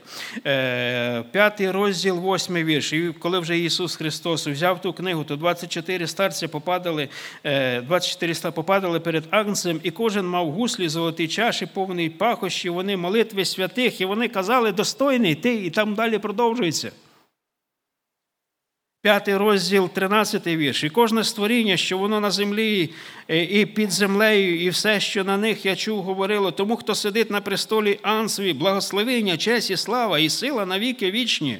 Е, 0.46 1.24
п'ятий 1.32 1.72
розділ, 1.72 2.16
восьмий 2.16 2.64
вірш. 2.64 2.94
І 2.94 3.14
коли 3.20 3.40
вже 3.40 3.60
Ісус 3.60 3.96
Христос 3.96 4.48
взяв 4.48 4.82
ту 4.82 4.94
книгу, 4.94 5.24
то 5.24 5.36
24 5.36 6.08
старці 6.08 6.48
попадали, 6.48 7.10
24 7.44 8.34
е, 8.46 8.52
попадали 8.52 9.00
перед 9.00 9.24
Агнцем, 9.30 9.80
і 9.84 9.92
кожен 9.92 10.28
мав 10.28 10.52
гуслі, 10.52 10.90
золоті 10.90 11.28
чаші, 11.28 11.66
повний 11.66 11.97
і 12.06 12.10
пахощі, 12.10 12.70
вони 12.70 12.98
молитви 12.98 13.46
святих, 13.46 14.02
і 14.02 14.06
вони 14.06 14.28
казали, 14.28 14.72
достойний 14.72 15.36
ти, 15.36 15.56
і 15.56 15.70
там 15.70 15.94
далі 15.94 16.18
продовжується. 16.18 16.92
П'ятий 19.02 19.38
розділ, 19.38 19.90
13 19.90 20.48
вірш. 20.48 20.84
І 20.84 20.90
кожне 20.90 21.24
створіння, 21.24 21.78
що 21.78 21.98
воно 21.98 22.20
на 22.20 22.32
землі 22.32 22.90
і 23.28 23.66
під 23.66 23.92
землею, 23.92 24.62
і 24.62 24.70
все, 24.70 25.00
що 25.00 25.24
на 25.24 25.38
них 25.38 25.66
я 25.66 25.76
чув, 25.76 26.04
говорило, 26.04 26.52
тому, 26.52 26.76
хто 26.76 26.96
сидить 26.96 27.32
на 27.32 27.42
престолі 27.42 28.00
Ансові, 28.02 28.54
благословення, 28.54 29.38
честь 29.38 29.72
і 29.72 29.78
слава, 29.78 30.20
і 30.20 30.30
сила 30.30 30.66
навіки 30.66 31.12
вічні. 31.12 31.60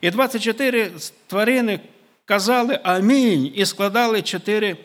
І 0.00 0.10
24 0.10 0.90
тварини 1.26 1.80
казали 2.24 2.80
Амінь 2.82 3.52
і 3.54 3.66
складали 3.66 4.22
чотири 4.22 4.76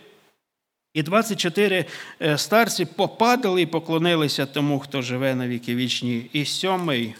і 0.97 1.03
24 1.03 1.86
е, 2.21 2.38
старці 2.38 2.86
попадали 2.86 3.62
і 3.62 3.65
поклонилися 3.65 4.45
тому, 4.45 4.79
хто 4.79 5.01
живе 5.01 5.36
на 5.36 5.47
віки 5.47 5.75
вічні. 5.75 6.29
І 6.33 6.45
сьомий 6.45 7.15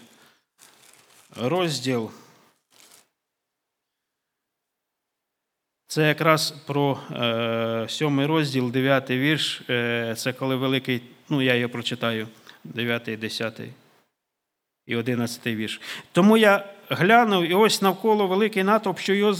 розділ. 1.36 2.10
Це 5.86 6.08
якраз 6.08 6.50
про 6.50 7.00
е, 7.10 7.86
сьомий 7.88 8.26
розділ, 8.26 8.70
дев'ятий 8.70 9.18
вірш. 9.18 9.62
Е, 9.70 10.14
це 10.16 10.32
коли 10.32 10.56
великий, 10.56 11.02
ну 11.28 11.42
я 11.42 11.54
його 11.54 11.72
прочитаю, 11.72 12.28
дев'ятий, 12.64 13.16
десятий 13.16 13.72
і 14.86 14.96
одинадцятий 14.96 15.56
вірш. 15.56 15.80
Тому 16.12 16.36
я 16.36 16.64
глянув, 16.90 17.44
і 17.44 17.54
ось 17.54 17.82
навколо 17.82 18.26
великий 18.26 18.62
натовп, 18.62 18.98
що 18.98 19.14
його 19.14 19.34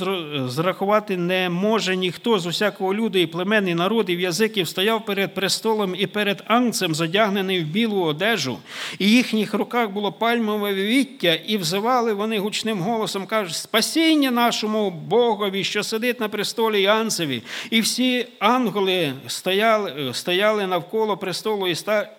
зрахувати 0.48 1.16
не 1.16 1.50
може 1.50 1.96
ніхто 1.96 2.38
з 2.38 2.46
усякого 2.46 2.94
люду, 2.94 3.18
і 3.18 3.26
племен, 3.26 3.68
і 3.68 3.74
народів, 3.74 4.20
язиків, 4.20 4.68
стояв 4.68 5.04
перед 5.04 5.34
престолом 5.34 5.94
і 5.98 6.06
перед 6.06 6.44
анцем, 6.46 6.94
задягнений 6.94 7.61
в 7.61 7.66
білу 7.66 8.02
одежу, 8.02 8.58
і 8.98 9.04
в 9.04 9.08
їхніх 9.08 9.54
руках 9.54 9.90
було 9.90 10.12
пальмове 10.12 10.74
віття, 10.74 11.34
і 11.46 11.56
взивали 11.56 12.12
вони 12.12 12.38
гучним 12.38 12.80
голосом, 12.80 13.26
кажуть, 13.26 13.54
спасіння 13.54 14.30
нашому 14.30 14.90
Богові, 14.90 15.64
що 15.64 15.82
сидить 15.82 16.20
на 16.20 16.28
престолі 16.28 16.87
анцеві. 16.87 17.42
І 17.70 17.80
всі 17.80 18.26
ангели 18.38 19.12
стояли 19.26 20.12
стояли 20.12 20.66
навколо 20.66 21.16
престолу 21.16 21.66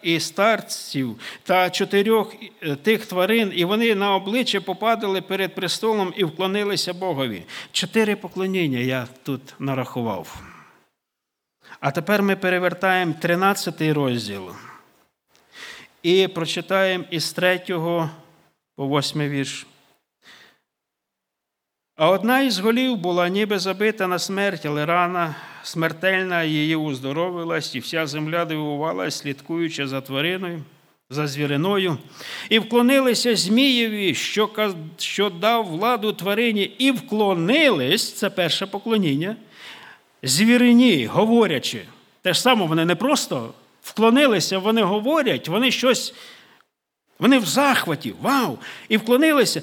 і 0.04 0.20
старців 0.20 1.20
та 1.44 1.70
чотирьох 1.70 2.34
е, 2.62 2.76
тих 2.76 3.06
тварин, 3.06 3.52
і 3.56 3.66
вони 3.66 3.96
на 3.96 4.16
обличчя 4.16 4.62
попадали 4.62 5.19
перед 5.22 5.56
престолом 5.56 6.14
і 6.18 6.24
вклонилися 6.24 6.94
Богові. 6.94 7.44
Чотири 7.72 8.16
поклоніння 8.16 8.80
я 8.80 9.08
тут 9.24 9.42
нарахував. 9.60 10.42
А 11.80 11.92
тепер 11.92 12.24
ми 12.24 12.36
перевертаємо 12.36 13.14
13 13.22 13.82
розділ 13.82 14.52
і 16.04 16.28
прочитаємо 16.28 17.04
із 17.10 17.34
3 17.34 17.60
по 18.76 18.88
8 19.00 19.30
вірш. 19.30 19.68
А 21.96 22.10
одна 22.10 22.42
із 22.42 22.60
голів 22.60 22.98
була 22.98 23.30
ніби 23.30 23.60
забита 23.60 24.08
на 24.08 24.20
смерть, 24.20 24.66
але 24.66 24.86
рана 24.86 25.36
смертельна 25.64 26.44
її 26.44 26.76
уздоровилась, 26.76 27.76
і 27.76 27.80
вся 27.80 28.08
земля 28.08 28.46
дивувалась, 28.46 29.18
слідкуючи 29.18 29.88
за 29.88 30.02
твариною 30.02 30.64
за 31.12 31.28
звіриною, 31.28 31.98
і 32.50 32.60
вклонилися 32.60 33.36
Змієві, 33.36 34.16
що 34.16 34.74
що 34.98 35.30
дав 35.30 35.66
владу 35.66 36.14
тварині, 36.14 36.64
і 36.78 36.92
вклонились 36.92 38.14
це 38.14 38.30
перше 38.30 38.66
поклоніння, 38.66 39.36
звірині, 40.24 41.06
говорячи. 41.06 41.82
Те 42.22 42.34
ж 42.34 42.42
саме 42.42 42.66
вони 42.66 42.86
не 42.86 42.96
просто 42.96 43.54
вклонилися, 43.84 44.60
вони 44.60 44.82
говорять, 44.82 45.48
вони 45.48 45.72
щось, 45.72 46.14
вони 47.20 47.40
в 47.40 47.46
захваті, 47.46 48.14
вау! 48.22 48.58
І 48.90 48.98
вклонилися, 48.98 49.62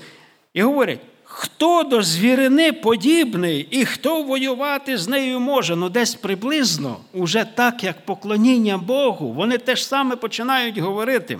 і 0.54 0.62
говорять. 0.62 1.00
Хто 1.38 1.82
до 1.82 2.02
звірини 2.02 2.72
подібний 2.72 3.68
і 3.70 3.84
хто 3.84 4.22
воювати 4.22 4.98
з 4.98 5.08
нею 5.08 5.40
може? 5.40 5.76
Ну, 5.76 5.88
десь 5.88 6.14
приблизно, 6.14 6.96
уже 7.12 7.46
так, 7.54 7.84
як 7.84 8.04
поклоніння 8.04 8.78
Богу, 8.78 9.32
вони 9.32 9.58
теж 9.58 9.86
саме 9.86 10.16
починають 10.16 10.78
говорити. 10.78 11.38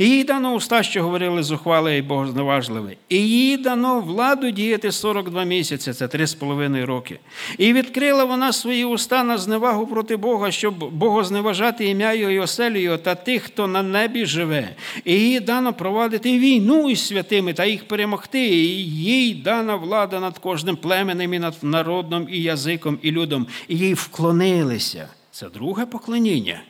І 0.00 0.08
їй 0.08 0.24
дано 0.24 0.54
уста, 0.54 0.82
що 0.82 1.02
говорили 1.02 1.42
зухвале 1.42 1.98
і 1.98 2.02
богозневажливе. 2.02 2.96
І 3.08 3.16
їй 3.16 3.56
дано 3.56 4.00
владу 4.00 4.50
діяти 4.50 4.92
42 4.92 5.44
місяці, 5.44 5.92
це 5.92 6.06
3,5 6.06 6.86
роки. 6.86 7.18
І 7.58 7.72
відкрила 7.72 8.24
вона 8.24 8.52
свої 8.52 8.84
уста 8.84 9.24
на 9.24 9.38
зневагу 9.38 9.86
проти 9.86 10.16
Бога, 10.16 10.50
щоб 10.50 10.94
богозневажати 10.94 11.88
ім'я 11.88 12.14
його 12.14 12.46
і 12.76 12.80
його 12.80 12.96
та 12.96 13.14
тих, 13.14 13.42
хто 13.42 13.66
на 13.66 13.82
небі 13.82 14.26
живе. 14.26 14.68
І 15.04 15.14
їй 15.14 15.40
дано 15.40 15.72
провадити 15.72 16.38
війну 16.38 16.90
із 16.90 17.06
святими 17.06 17.52
та 17.52 17.64
їх 17.64 17.88
перемогти. 17.88 18.46
І 18.46 18.84
їй 18.86 19.34
дана 19.34 19.76
влада 19.76 20.20
над 20.20 20.38
кожним 20.38 20.76
племенем 20.76 21.34
і 21.34 21.38
над 21.38 21.54
народом, 21.62 22.26
і 22.30 22.42
язиком, 22.42 22.98
і 23.02 23.10
людом. 23.10 23.46
І 23.68 23.78
їй 23.78 23.94
вклонилися. 23.94 25.08
Це 25.30 25.48
друге 25.48 25.86
поклоніння 25.86 26.60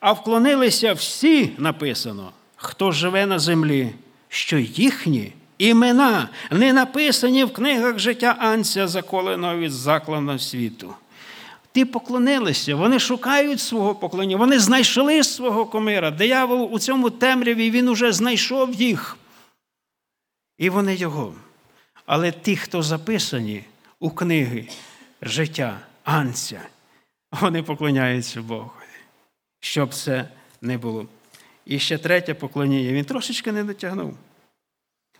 а 0.00 0.12
вклонилися 0.12 0.92
всі, 0.92 1.50
написано, 1.58 2.32
хто 2.66 2.92
живе 2.92 3.26
на 3.26 3.38
землі, 3.38 3.92
що 4.28 4.58
їхні 4.58 5.32
імена 5.58 6.28
не 6.50 6.72
написані 6.72 7.44
в 7.44 7.52
книгах 7.52 7.98
життя 7.98 8.36
Анця, 8.38 8.88
заколеного 8.88 9.56
від 9.56 9.72
заклану 9.72 10.38
світу. 10.38 10.94
Ті 11.72 11.84
поклонилися, 11.84 12.74
вони 12.74 12.98
шукають 12.98 13.60
свого 13.60 13.94
поклоніння, 13.94 14.36
вони 14.36 14.58
знайшли 14.58 15.24
свого 15.24 15.66
комира. 15.66 16.10
Диявол 16.10 16.68
у 16.72 16.78
цьому 16.78 17.10
темряві 17.10 17.70
він 17.70 17.88
уже 17.88 18.12
знайшов 18.12 18.74
їх. 18.74 19.16
І 20.58 20.70
вони 20.70 20.94
його. 20.94 21.34
Але 22.06 22.32
ті, 22.32 22.56
хто 22.56 22.82
записані 22.82 23.64
у 24.00 24.10
книги 24.10 24.68
життя 25.22 25.78
Анця, 26.04 26.60
вони 27.40 27.62
поклоняються 27.62 28.42
Богу 28.42 28.70
щоб 29.66 29.94
це 29.94 30.28
не 30.60 30.78
було. 30.78 31.06
І 31.66 31.78
ще 31.78 31.98
третє 31.98 32.34
поклоніння. 32.34 32.92
Він 32.92 33.04
трошечки 33.04 33.52
не 33.52 33.64
дотягнув. 33.64 34.16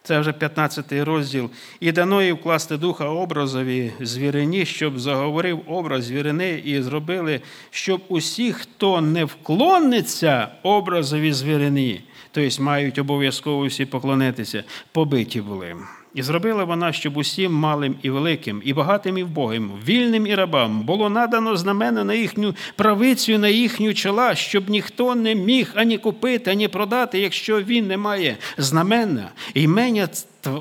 Це 0.02 0.20
вже 0.20 0.32
15 0.32 0.92
розділ. 0.92 1.50
І 1.80 1.92
дано 1.92 2.22
їй 2.22 2.32
вкласти 2.32 2.76
духа 2.76 3.09
образові 3.09 3.92
звірині, 4.00 4.66
щоб 4.66 4.98
заговорив 4.98 5.61
образ 5.66 6.04
звірини, 6.04 6.62
і 6.64 6.82
зробили, 6.82 7.40
щоб 7.70 8.02
усі, 8.09 8.52
хто 8.52 9.00
не 9.00 9.24
вклониться 9.24 10.48
образові 10.62 11.32
звірині, 11.32 12.04
тобто 12.30 12.62
мають 12.62 12.98
обов'язково 12.98 13.66
всі 13.66 13.87
поклонитися, 13.87 14.64
побиті 14.92 15.40
були. 15.40 15.76
І 16.16 16.22
зробила 16.22 16.64
вона, 16.64 16.92
щоб 16.92 17.16
усім 17.16 17.52
малим 17.52 17.96
і 18.02 18.11
великим, 18.11 18.62
і 18.64 18.72
багатим 18.72 19.18
і 19.18 19.22
вбогим, 19.22 19.72
вільним 19.87 20.26
і 20.26 20.35
рабам 20.35 20.81
було 20.83 21.11
надано 21.11 21.57
знамена 21.57 22.05
на 22.05 22.14
їхню 22.14 22.55
правицю, 22.76 23.38
на 23.38 23.48
їхню 23.48 23.94
чола, 23.94 24.35
щоб 24.35 24.70
ніхто 24.70 25.14
не 25.14 25.35
міг 25.35 25.72
ані 25.74 25.98
купити, 25.98 26.50
ані 26.50 26.68
продати, 26.68 27.18
якщо 27.18 27.62
він 27.62 27.87
не 27.87 27.96
має 27.96 28.37
знамена, 28.59 29.31
імення 29.55 30.09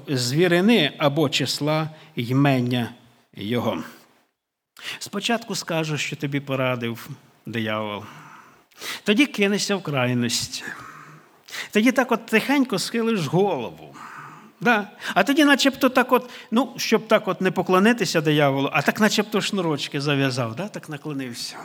звірини 0.08 0.92
або 0.98 1.30
числа 1.30 1.90
ймення 2.16 2.90
його. 3.36 3.84
Спочатку 5.00 5.56
скажу, 5.56 5.98
що 5.98 6.16
тобі 6.16 6.40
порадив 6.40 7.10
диявол. 7.46 8.04
Тоді 9.04 9.26
кинешся 9.26 9.76
в 9.76 9.84
крайність. 9.84 10.64
Тоді 11.72 11.92
так 11.92 12.12
от 12.12 12.26
тихенько 12.26 12.80
схилиш 12.80 13.26
голову. 13.26 13.95
Да. 14.62 14.88
А 15.14 15.24
тоді, 15.24 15.46
начебто, 15.46 15.90
так 15.90 16.12
от, 16.12 16.30
ну, 16.52 16.74
щоб 16.78 17.08
так 17.08 17.28
от 17.28 17.42
не 17.42 17.52
поклонитися 17.52 18.22
дияволу, 18.22 18.70
а 18.74 18.82
так, 18.82 19.00
начебто, 19.00 19.42
шнурочки 19.42 20.02
зав'язав, 20.02 20.56
да? 20.56 20.68
так 20.68 20.90
наклонився. 20.90 21.56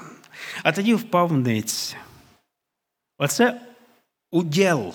А 0.62 0.72
тоді 0.72 0.94
впав 0.94 1.32
ниць. 1.32 1.96
Оце 3.18 3.60
уділ 4.30 4.94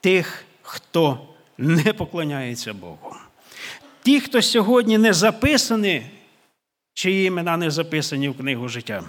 тих, 0.00 0.44
хто 0.62 1.28
не 1.58 1.92
поклоняється 1.92 2.72
Богу. 2.72 3.16
Ті, 4.02 4.20
хто 4.20 4.42
сьогодні 4.42 4.98
не 4.98 5.12
записані, 5.12 6.06
чиї 6.94 7.26
імена 7.26 7.56
не 7.56 7.70
записані 7.70 8.28
в 8.28 8.38
книгу 8.38 8.68
життя. 8.68 9.02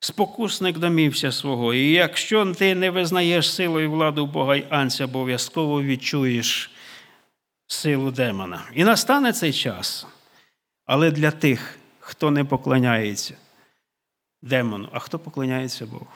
Спокусник 0.00 0.78
домівся 0.78 1.32
свого. 1.32 1.74
І 1.74 1.90
якщо 1.90 2.54
ти 2.54 2.74
не 2.74 2.90
визнаєш 2.90 3.54
силу 3.54 3.80
і 3.80 3.86
владу 3.86 4.26
Бога 4.26 4.56
й 4.56 4.64
анця, 4.70 5.04
обов'язково 5.04 5.82
відчуєш 5.82 6.70
силу 7.66 8.10
демона. 8.10 8.62
І 8.74 8.84
настане 8.84 9.32
цей 9.32 9.52
час. 9.52 10.06
Але 10.86 11.10
для 11.10 11.30
тих, 11.30 11.78
хто 11.98 12.30
не 12.30 12.44
поклоняється 12.44 13.34
демону, 14.42 14.88
а 14.92 14.98
хто 14.98 15.18
поклоняється 15.18 15.86
Богу. 15.86 16.06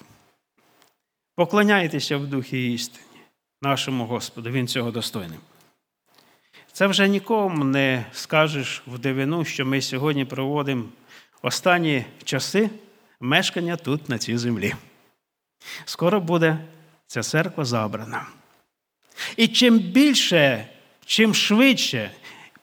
Поклоняйтеся 1.36 2.16
в 2.16 2.26
духі 2.26 2.72
істині, 2.72 3.20
нашому 3.62 4.06
Господу, 4.06 4.50
Він 4.50 4.68
цього 4.68 4.90
достойний. 4.90 5.38
Це 6.72 6.86
вже 6.86 7.08
нікому 7.08 7.64
не 7.64 8.06
скажеш 8.12 8.82
в 8.86 8.98
дивину, 8.98 9.44
що 9.44 9.66
ми 9.66 9.80
сьогодні 9.82 10.24
проводимо 10.24 10.84
останні 11.42 12.04
часи 12.24 12.70
мешкання 13.24 13.76
тут, 13.76 14.08
на 14.08 14.18
цій 14.18 14.36
землі. 14.36 14.74
Скоро 15.84 16.20
буде 16.20 16.58
ця 17.06 17.22
церква 17.22 17.64
забрана. 17.64 18.26
І 19.36 19.48
чим 19.48 19.78
більше 19.78 20.68
чим 21.06 21.34
швидше 21.34 22.10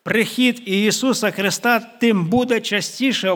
прихід 0.04 0.62
Ісуса 0.66 1.32
Христа, 1.32 1.80
тим 1.80 2.26
буде 2.26 2.62
частіше 2.62 3.30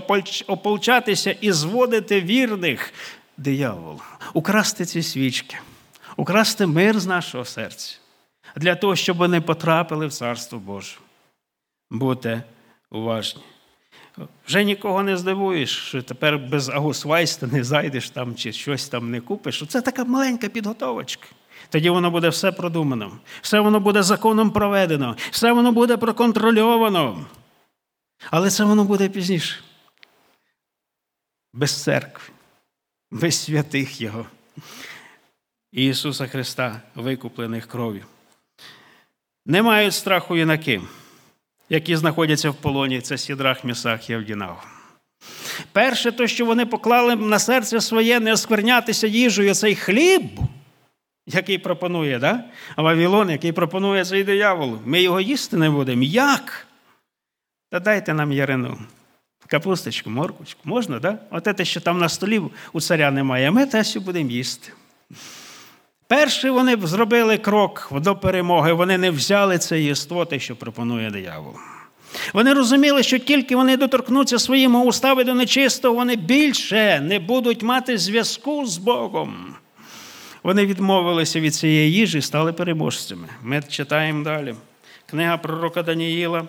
ополчатися 0.48 1.32
і 1.32 1.52
зводити 1.52 2.22
вірних 2.22 2.94
диявол, 3.38 4.02
украсти 4.34 4.86
ці 4.86 5.04
свічки, 5.04 5.58
украсти 6.18 6.66
мир 6.66 7.00
з 7.00 7.06
нашого 7.06 7.46
серця, 7.46 7.98
для 8.56 8.76
того, 8.76 8.96
щоб 8.96 9.18
вони 9.18 9.42
потрапили 9.42 10.08
в 10.08 10.14
Царство 10.14 10.60
Боже. 10.60 10.98
Будьте 11.92 12.44
уважні. 12.92 13.42
Вже 14.47 14.63
нікого 14.63 15.04
не 15.04 15.17
здивуєш, 15.17 15.78
що 15.78 16.01
тепер 16.01 16.38
без 16.38 16.69
Агусвайста 16.69 17.47
не 17.47 17.63
зайдеш 17.63 18.10
там 18.10 18.36
чи 18.36 18.54
щось 18.54 18.89
там 18.89 19.12
не 19.12 19.21
купиш. 19.21 19.63
Це 19.67 19.82
така 19.82 20.06
маленька 20.06 20.49
підготовочка. 20.49 21.28
Тоді 21.69 21.89
воно 21.89 22.12
буде 22.12 22.30
все 22.30 22.51
продумано, 22.51 23.19
все 23.41 23.60
воно 23.60 23.80
буде 23.80 24.04
законом 24.04 24.51
проведено, 24.51 25.15
все 25.32 25.51
воно 25.51 25.71
буде 25.71 25.97
проконтрольовано. 25.97 27.25
Але 28.32 28.49
це 28.49 28.63
воно 28.63 28.84
буде 28.84 29.10
пізніше. 29.10 29.56
Без 31.54 31.84
церкви, 31.84 32.34
без 33.12 33.43
святих 33.43 34.01
Його. 34.01 34.25
Ісуса 35.71 36.28
Христа, 36.28 36.82
викуплених 36.95 37.67
кров'ю. 37.67 38.06
Не 39.45 39.62
мають 39.62 39.93
страху 39.93 40.36
юнаки, 40.36 40.82
які 41.69 41.95
знаходяться 41.95 42.49
в 42.49 42.56
полоні, 42.56 43.01
це 43.01 43.17
Сідрах, 43.17 43.63
Місах 43.63 44.10
і 44.10 44.13
Авдінав. 44.13 44.67
Перше, 45.71 46.12
то, 46.12 46.28
що 46.28 46.45
вони 46.45 46.65
поклали 46.65 47.15
на 47.15 47.39
серце 47.39 47.82
своє 47.82 48.19
не 48.19 48.34
осквернятися 48.34 49.08
їжею, 49.08 49.54
цей 49.54 49.75
хліб, 49.75 50.23
який 51.28 51.58
пропонує, 51.58 52.19
да? 52.19 52.43
а 52.75 52.82
Вавилон, 52.82 53.30
який 53.30 53.51
пропонує 53.51 54.06
цей 54.06 54.23
диявол. 54.23 54.78
Ми 54.86 55.01
його 55.01 55.21
їсти 55.21 55.58
не 55.58 55.69
будемо. 55.69 56.04
Як? 56.04 56.67
Та 57.71 57.80
дайте 57.80 58.13
нам 58.13 58.32
ярину. 58.32 58.78
Капусточку, 59.47 60.10
морквочку. 60.10 60.62
Можна, 60.63 60.99
да? 60.99 61.19
От 61.32 61.43
те, 61.43 61.65
що 61.65 61.82
там 61.82 61.99
на 61.99 62.10
столі 62.10 62.41
у 62.73 62.82
царя 62.82 63.12
немає, 63.12 63.51
ми 63.51 63.65
те 63.65 63.84
будемо 63.99 64.30
їсти. 64.30 64.71
Перші 66.08 66.50
вони 66.50 66.78
зробили 66.84 67.38
крок 67.38 67.89
до 67.91 68.15
перемоги, 68.15 68.74
вони 68.74 68.98
не 68.98 69.12
взяли 69.12 69.58
це 69.58 69.82
єство, 69.82 70.26
те, 70.26 70.39
що 70.39 70.56
пропонує 70.56 71.10
диявол. 71.10 71.54
Вони 72.34 72.54
розуміли, 72.54 73.04
що 73.04 73.20
тільки 73.20 73.56
вони 73.56 73.78
доторкнуться 73.78 74.39
своїми 74.39 74.80
устами 74.80 75.24
до 75.24 75.34
нечистого, 75.34 75.96
вони 75.96 76.15
більше 76.15 77.00
не 77.00 77.20
будуть 77.20 77.63
мати 77.63 77.98
зв'язку 77.98 78.65
з 78.65 78.78
Богом. 78.78 79.56
Вони 80.44 80.65
відмовилися 80.65 81.39
від 81.39 81.56
цієї 81.56 81.91
їжі 81.94 82.18
і 82.18 82.22
стали 82.22 82.54
переможцями. 82.54 83.28
Ми 83.44 83.63
читаємо 83.70 84.24
далі. 84.24 84.56
Книга 85.06 85.38
пророка 85.38 85.84
Даніїла. 85.84 86.48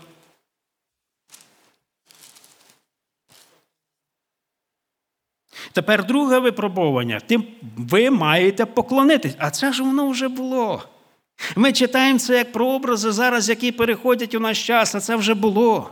Тепер 5.76 6.06
друге 6.06 6.38
випробування. 6.38 7.20
Тим 7.26 7.44
ви 7.76 8.10
маєте 8.10 8.64
поклонитись. 8.64 9.34
А 9.38 9.50
це 9.50 9.72
ж 9.72 9.82
воно 9.82 10.08
вже 10.08 10.28
було. 10.28 10.82
Ми 11.56 11.72
читаємо 11.72 12.18
це 12.18 12.38
як 12.38 12.52
прообрази 12.52 13.12
зараз, 13.12 13.48
які 13.48 13.72
переходять 13.72 14.34
у 14.34 14.40
наш 14.40 14.66
час, 14.66 14.94
а 14.94 15.00
це 15.00 15.16
вже 15.16 15.34
було. 15.34 15.90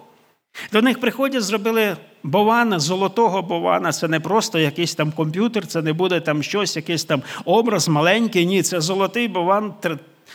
До 0.73 0.83
них 0.83 1.01
приходять, 1.01 1.42
зробили 1.42 1.97
бована, 2.23 2.79
золотого 2.79 3.42
бована. 3.42 3.92
Це 3.92 4.09
не 4.09 4.20
просто 4.20 4.59
якийсь 4.59 4.94
там 4.94 5.12
комп'ютер, 5.12 5.66
це 5.66 5.83
не 5.83 5.92
буде 5.92 6.20
там 6.20 6.42
щось, 6.42 6.77
якийсь 6.77 7.05
там 7.05 7.23
образ 7.44 7.88
маленький. 7.88 8.47
Ні, 8.47 8.62
це 8.62 8.81
золотий 8.81 9.29
бован 9.29 9.75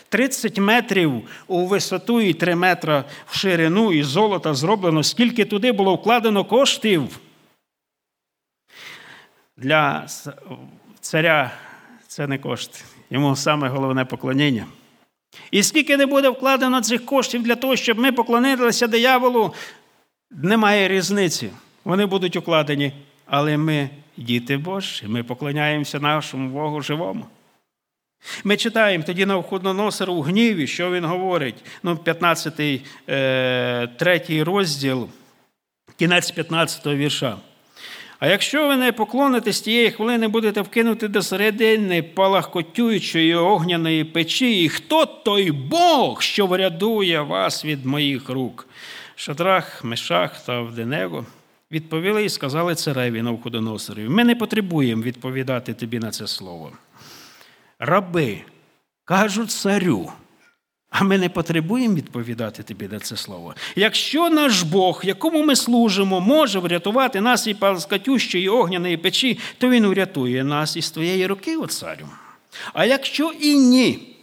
30 0.10 0.58
метрів 0.58 1.12
у 1.48 1.66
висоту 1.66 2.22
і 2.22 2.34
3 2.34 2.56
метри 2.56 3.04
в 3.28 3.38
ширину, 3.38 3.92
і 3.92 4.04
золота 4.04 4.54
зроблено. 4.54 5.04
Скільки 5.04 5.46
туди 5.46 5.72
було 5.72 5.96
вкладено 5.96 6.46
коштів? 6.46 7.20
Для 9.62 10.08
царя 11.00 11.52
це 12.08 12.28
не 12.28 12.38
кошти. 12.38 12.80
Йому 13.10 13.36
саме 13.36 13.70
головне 13.70 14.06
поклоніння. 14.06 14.66
І 15.52 15.64
скільки 15.64 15.98
не 15.98 16.06
буде 16.06 16.30
вкладено 16.30 16.82
цих 16.82 17.06
коштів 17.06 17.44
для 17.44 17.56
того, 17.56 17.76
щоб 17.76 18.00
ми 18.00 18.12
поклонилися 18.12 18.88
дияволу, 18.88 19.54
немає 20.32 20.88
різниці. 20.88 21.50
Вони 21.84 22.06
будуть 22.06 22.36
укладені. 22.36 22.94
Але 23.26 23.58
ми 23.58 23.90
діти 24.18 24.58
Божі, 24.58 25.08
ми 25.08 25.24
поклоняємося 25.24 26.00
нашому 26.00 26.50
Богу 26.50 26.82
живому. 26.82 27.26
Ми 28.44 28.58
читаємо 28.58 29.04
тоді 29.04 29.26
на 29.26 29.36
входоносеру 29.36 30.14
у 30.14 30.22
гніві, 30.22 30.68
що 30.68 30.92
він 30.92 31.06
говорить. 31.06 31.56
Ну, 31.84 31.98
15, 31.98 32.82
е, 33.10 33.88
3 33.88 34.44
розділ, 34.44 35.10
кінець 35.98 36.32
15 36.32 36.96
вірша. 36.96 37.38
А 38.20 38.28
якщо 38.28 38.68
ви 38.68 38.76
не 38.76 38.92
поклонитесь 38.92 39.62
тієї 39.62 39.92
хвилини, 39.92 40.28
будете 40.28 40.62
вкинути 40.62 41.08
до 41.08 41.22
середини 41.22 42.04
палахкотюючої 42.04 43.36
огняної 43.36 44.04
печі, 44.04 44.64
і 44.64 44.70
хто 44.70 45.06
той 45.06 45.52
Бог, 45.52 46.22
що 46.22 46.48
врядує 46.48 47.22
вас 47.22 47.66
від 47.66 47.86
моїх 47.86 48.30
рук? 48.30 48.68
Шадрах, 49.16 49.84
Мешах 49.84 50.46
та 50.46 50.54
Авденего 50.54 51.26
відповіли 51.72 52.26
і 52.26 52.30
сказали 52.30 52.76
цареві 52.76 53.22
Навходоносореві, 53.22 54.10
ми 54.10 54.24
не 54.24 54.36
потребуємо 54.36 55.04
відповідати 55.04 55.74
тобі 55.74 56.00
на 56.00 56.12
це 56.12 56.28
слово. 56.28 56.72
Раби 57.80 58.42
кажуть 59.06 59.52
царю. 59.52 60.12
А 60.90 61.04
ми 61.04 61.18
не 61.18 61.30
потребуємо 61.30 61.96
відповідати 61.96 62.64
тобі 62.64 62.88
на 62.88 63.00
це 63.00 63.18
слово. 63.18 63.56
Якщо 63.76 64.30
наш 64.30 64.62
Бог, 64.62 65.02
якому 65.04 65.44
ми 65.44 65.56
служимо, 65.56 66.22
може 66.22 66.60
врятувати 66.60 67.22
нас 67.22 67.48
і 67.48 67.54
палскатющої 67.54 68.50
огняної 68.50 68.98
печі, 68.98 69.40
то 69.58 69.70
Він 69.70 69.86
урятує 69.86 70.44
нас 70.44 70.78
із 70.78 70.92
твоєї 70.92 71.28
руки, 71.28 71.58
о 71.58 71.68
царю. 71.68 72.10
А 72.74 72.86
якщо 72.86 73.32
і 73.40 73.56
ні, 73.56 74.16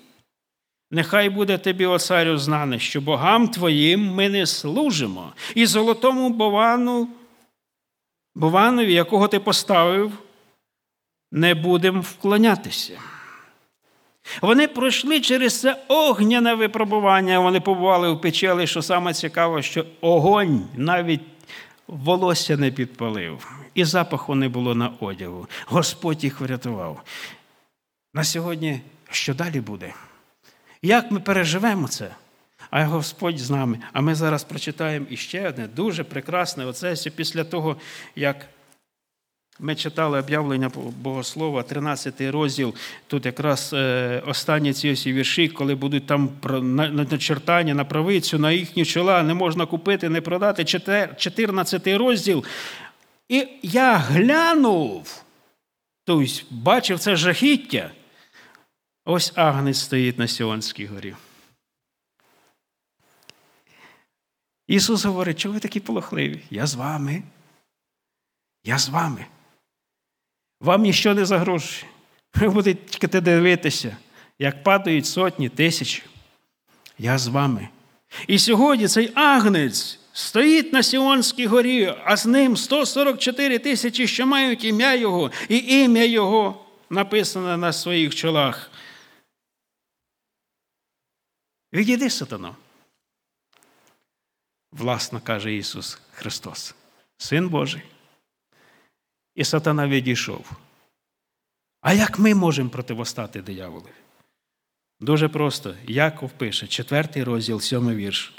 нехай 0.90 1.30
буде 1.30 1.58
тобі, 1.58 1.86
о 1.86 1.98
царю, 1.98 2.38
знане, 2.38 2.78
що 2.78 3.00
богам 3.00 3.48
твоїм 3.48 4.14
ми 4.14 4.28
не 4.28 4.46
служимо, 4.46 5.32
і 5.54 5.66
золотому 5.66 6.30
бовану, 6.30 7.08
бованові, 8.34 8.92
якого 8.92 9.28
ти 9.28 9.40
поставив, 9.40 10.12
не 11.32 11.54
будемо 11.54 12.00
вклонятися. 12.00 13.00
Вони 14.42 14.68
пройшли 14.68 15.20
через 15.20 15.60
це 15.60 15.84
огняне 15.88 16.54
випробування. 16.54 17.38
Вони 17.40 17.60
побували 17.60 18.12
в 18.12 18.20
печі, 18.20 18.46
але 18.46 18.66
що 18.66 18.82
саме 18.82 19.14
цікаво, 19.14 19.62
що 19.62 19.84
огонь 20.00 20.64
навіть 20.76 21.20
волосся 21.86 22.56
не 22.56 22.70
підпалив, 22.70 23.50
і 23.74 23.84
запаху 23.84 24.34
не 24.34 24.48
було 24.48 24.74
на 24.74 24.90
одягу. 25.00 25.46
Господь 25.66 26.24
їх 26.24 26.40
врятував. 26.40 27.02
На 28.14 28.24
сьогодні 28.24 28.80
що 29.10 29.34
далі 29.34 29.60
буде? 29.60 29.94
Як 30.82 31.10
ми 31.10 31.20
переживемо 31.20 31.88
це? 31.88 32.10
А 32.70 32.84
Господь 32.84 33.38
з 33.38 33.50
нами. 33.50 33.78
А 33.92 34.00
ми 34.00 34.14
зараз 34.14 34.44
прочитаємо 34.44 35.06
іще 35.10 35.48
одне 35.48 35.68
дуже 35.68 36.04
прекрасне 36.04 36.64
оце 36.64 37.10
після 37.10 37.44
того, 37.44 37.76
як 38.16 38.46
ми 39.60 39.74
читали 39.74 40.18
об'явлення 40.18 40.70
Богослова, 41.00 41.62
13 41.62 42.20
розділ. 42.20 42.74
Тут 43.06 43.26
якраз 43.26 43.70
е, 43.72 44.22
останні 44.26 44.72
ці 44.72 44.90
ось 44.90 45.06
вірші, 45.06 45.48
коли 45.48 45.74
будуть 45.74 46.06
там 46.06 46.30
начертання 46.92 47.74
на 47.74 47.84
правицю, 47.84 48.38
на 48.38 48.52
їхні 48.52 48.84
чола, 48.84 49.22
не 49.22 49.34
можна 49.34 49.66
купити, 49.66 50.08
не 50.08 50.20
продати. 50.20 50.64
14 50.64 51.86
розділ. 51.86 52.44
І 53.28 53.48
я 53.62 53.96
глянув, 53.96 55.22
тобто 56.04 56.32
бачив 56.50 56.98
це 56.98 57.16
жахіття. 57.16 57.90
Ось 59.04 59.32
Агнець 59.34 59.80
стоїть 59.80 60.18
на 60.18 60.28
Сіонській 60.28 60.86
горі. 60.86 61.14
Ісус 64.66 65.04
говорить, 65.04 65.38
чого 65.38 65.54
ви 65.54 65.60
такі 65.60 65.80
полохливі? 65.80 66.42
Я 66.50 66.66
з 66.66 66.74
вами. 66.74 67.22
Я 68.64 68.78
з 68.78 68.88
вами. 68.88 69.26
Вам 70.60 70.82
ніщо 70.82 71.14
не 71.14 71.24
загрожує. 71.24 71.82
Ви 72.34 72.48
будете 72.48 73.20
дивитися, 73.20 73.96
як 74.38 74.62
падають 74.62 75.06
сотні 75.06 75.48
тисяч. 75.48 76.02
Я 76.98 77.18
з 77.18 77.26
вами. 77.26 77.68
І 78.26 78.38
сьогодні 78.38 78.88
цей 78.88 79.12
агнець 79.14 79.98
стоїть 80.12 80.72
на 80.72 80.82
Сіонській 80.82 81.46
горі, 81.46 81.94
а 82.04 82.16
з 82.16 82.26
ним 82.26 82.56
144 82.56 83.58
тисячі, 83.58 84.06
що 84.06 84.26
мають 84.26 84.64
ім'я 84.64 84.94
Його, 84.94 85.30
і 85.48 85.58
ім'я 85.58 86.04
Його 86.04 86.66
написане 86.90 87.56
на 87.56 87.72
своїх 87.72 88.14
чолах. 88.14 88.70
Відійди, 91.72 92.10
сатано. 92.10 92.56
Власно 94.72 95.20
каже 95.20 95.54
Ісус 95.54 95.98
Христос, 96.12 96.74
Син 97.18 97.48
Божий. 97.48 97.82
І 99.36 99.44
сатана 99.44 99.88
відійшов. 99.88 100.50
А 101.80 101.92
як 101.92 102.18
ми 102.18 102.34
можемо 102.34 102.70
противостати 102.70 103.42
дияволу? 103.42 103.86
Дуже 105.00 105.28
просто. 105.28 105.74
Яков 105.86 106.30
пише, 106.30 106.66
четвертий 106.66 107.24
розділ, 107.24 107.60
сьомий 107.60 107.96
вірш. 107.96 108.34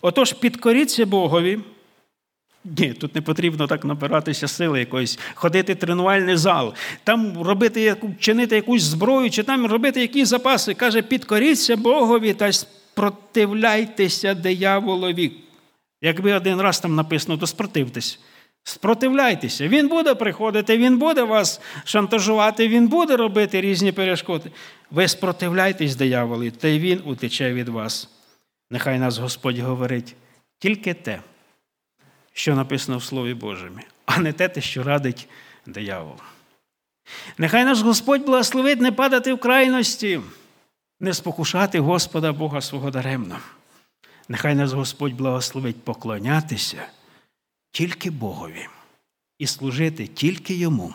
Отож, 0.00 0.32
підкоріться 0.32 1.06
Богові. 1.06 1.60
Ні, 2.64 2.92
тут 2.92 3.14
не 3.14 3.22
потрібно 3.22 3.66
так 3.66 3.84
набиратися 3.84 4.48
сили 4.48 4.78
якоїсь, 4.78 5.18
ходити 5.34 5.74
в 5.74 5.76
тренувальний 5.76 6.36
зал, 6.36 6.74
там 7.04 7.42
робити 7.42 7.96
чинити 8.18 8.56
якусь 8.56 8.82
зброю, 8.82 9.30
чи 9.30 9.42
там 9.42 9.66
робити 9.66 10.00
якісь 10.00 10.28
запаси. 10.28 10.74
Каже, 10.74 11.02
підкоріться 11.02 11.76
Богові 11.76 12.34
та 12.34 12.52
спротивляйтеся 12.52 14.34
дияволові. 14.34 15.32
Якби 16.02 16.32
один 16.32 16.60
раз 16.60 16.80
там 16.80 16.94
написано, 16.94 17.38
то 17.38 17.46
спротивтесь. 17.46 18.18
Спротивляйтеся. 18.64 19.68
Він 19.68 19.88
буде 19.88 20.14
приходити, 20.14 20.76
він 20.78 20.98
буде 20.98 21.22
вас 21.22 21.60
шантажувати, 21.84 22.68
він 22.68 22.88
буде 22.88 23.16
робити 23.16 23.60
різні 23.60 23.92
перешкоди. 23.92 24.50
Ви 24.90 25.08
спротивляйтесь 25.08 25.96
дияволі, 25.96 26.50
та 26.50 26.68
й 26.68 26.78
він 26.78 27.02
утече 27.04 27.52
від 27.52 27.68
вас. 27.68 28.08
Нехай 28.70 28.98
нас 28.98 29.18
Господь 29.18 29.58
говорить 29.58 30.14
тільки 30.58 30.94
те, 30.94 31.20
що 32.32 32.54
написано 32.54 32.98
в 32.98 33.04
Слові 33.04 33.34
Божому, 33.34 33.80
а 34.06 34.18
не 34.18 34.32
те, 34.32 34.60
що 34.60 34.82
радить 34.82 35.28
диявол. 35.66 36.16
Нехай 37.38 37.64
наш 37.64 37.80
Господь 37.80 38.24
благословить 38.24 38.80
не 38.80 38.92
падати 38.92 39.32
в 39.32 39.40
крайності, 39.40 40.20
не 41.00 41.14
спокушати 41.14 41.80
Господа 41.80 42.32
Бога 42.32 42.60
свого 42.60 42.90
даремно. 42.90 43.38
Нехай 44.28 44.54
нас 44.54 44.72
Господь 44.72 45.12
благословить 45.12 45.84
поклонятися 45.84 46.82
тільки 47.72 48.10
Богові 48.10 48.68
і 49.38 49.46
служити 49.46 50.06
тільки 50.06 50.54
Йому. 50.54 50.94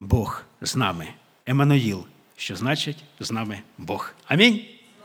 Бог 0.00 0.42
з 0.60 0.76
нами, 0.76 1.08
Еммануїл, 1.46 2.06
що 2.36 2.56
значить 2.56 3.04
з 3.20 3.30
нами 3.30 3.62
Бог. 3.78 4.14
Амінь. 4.26 4.73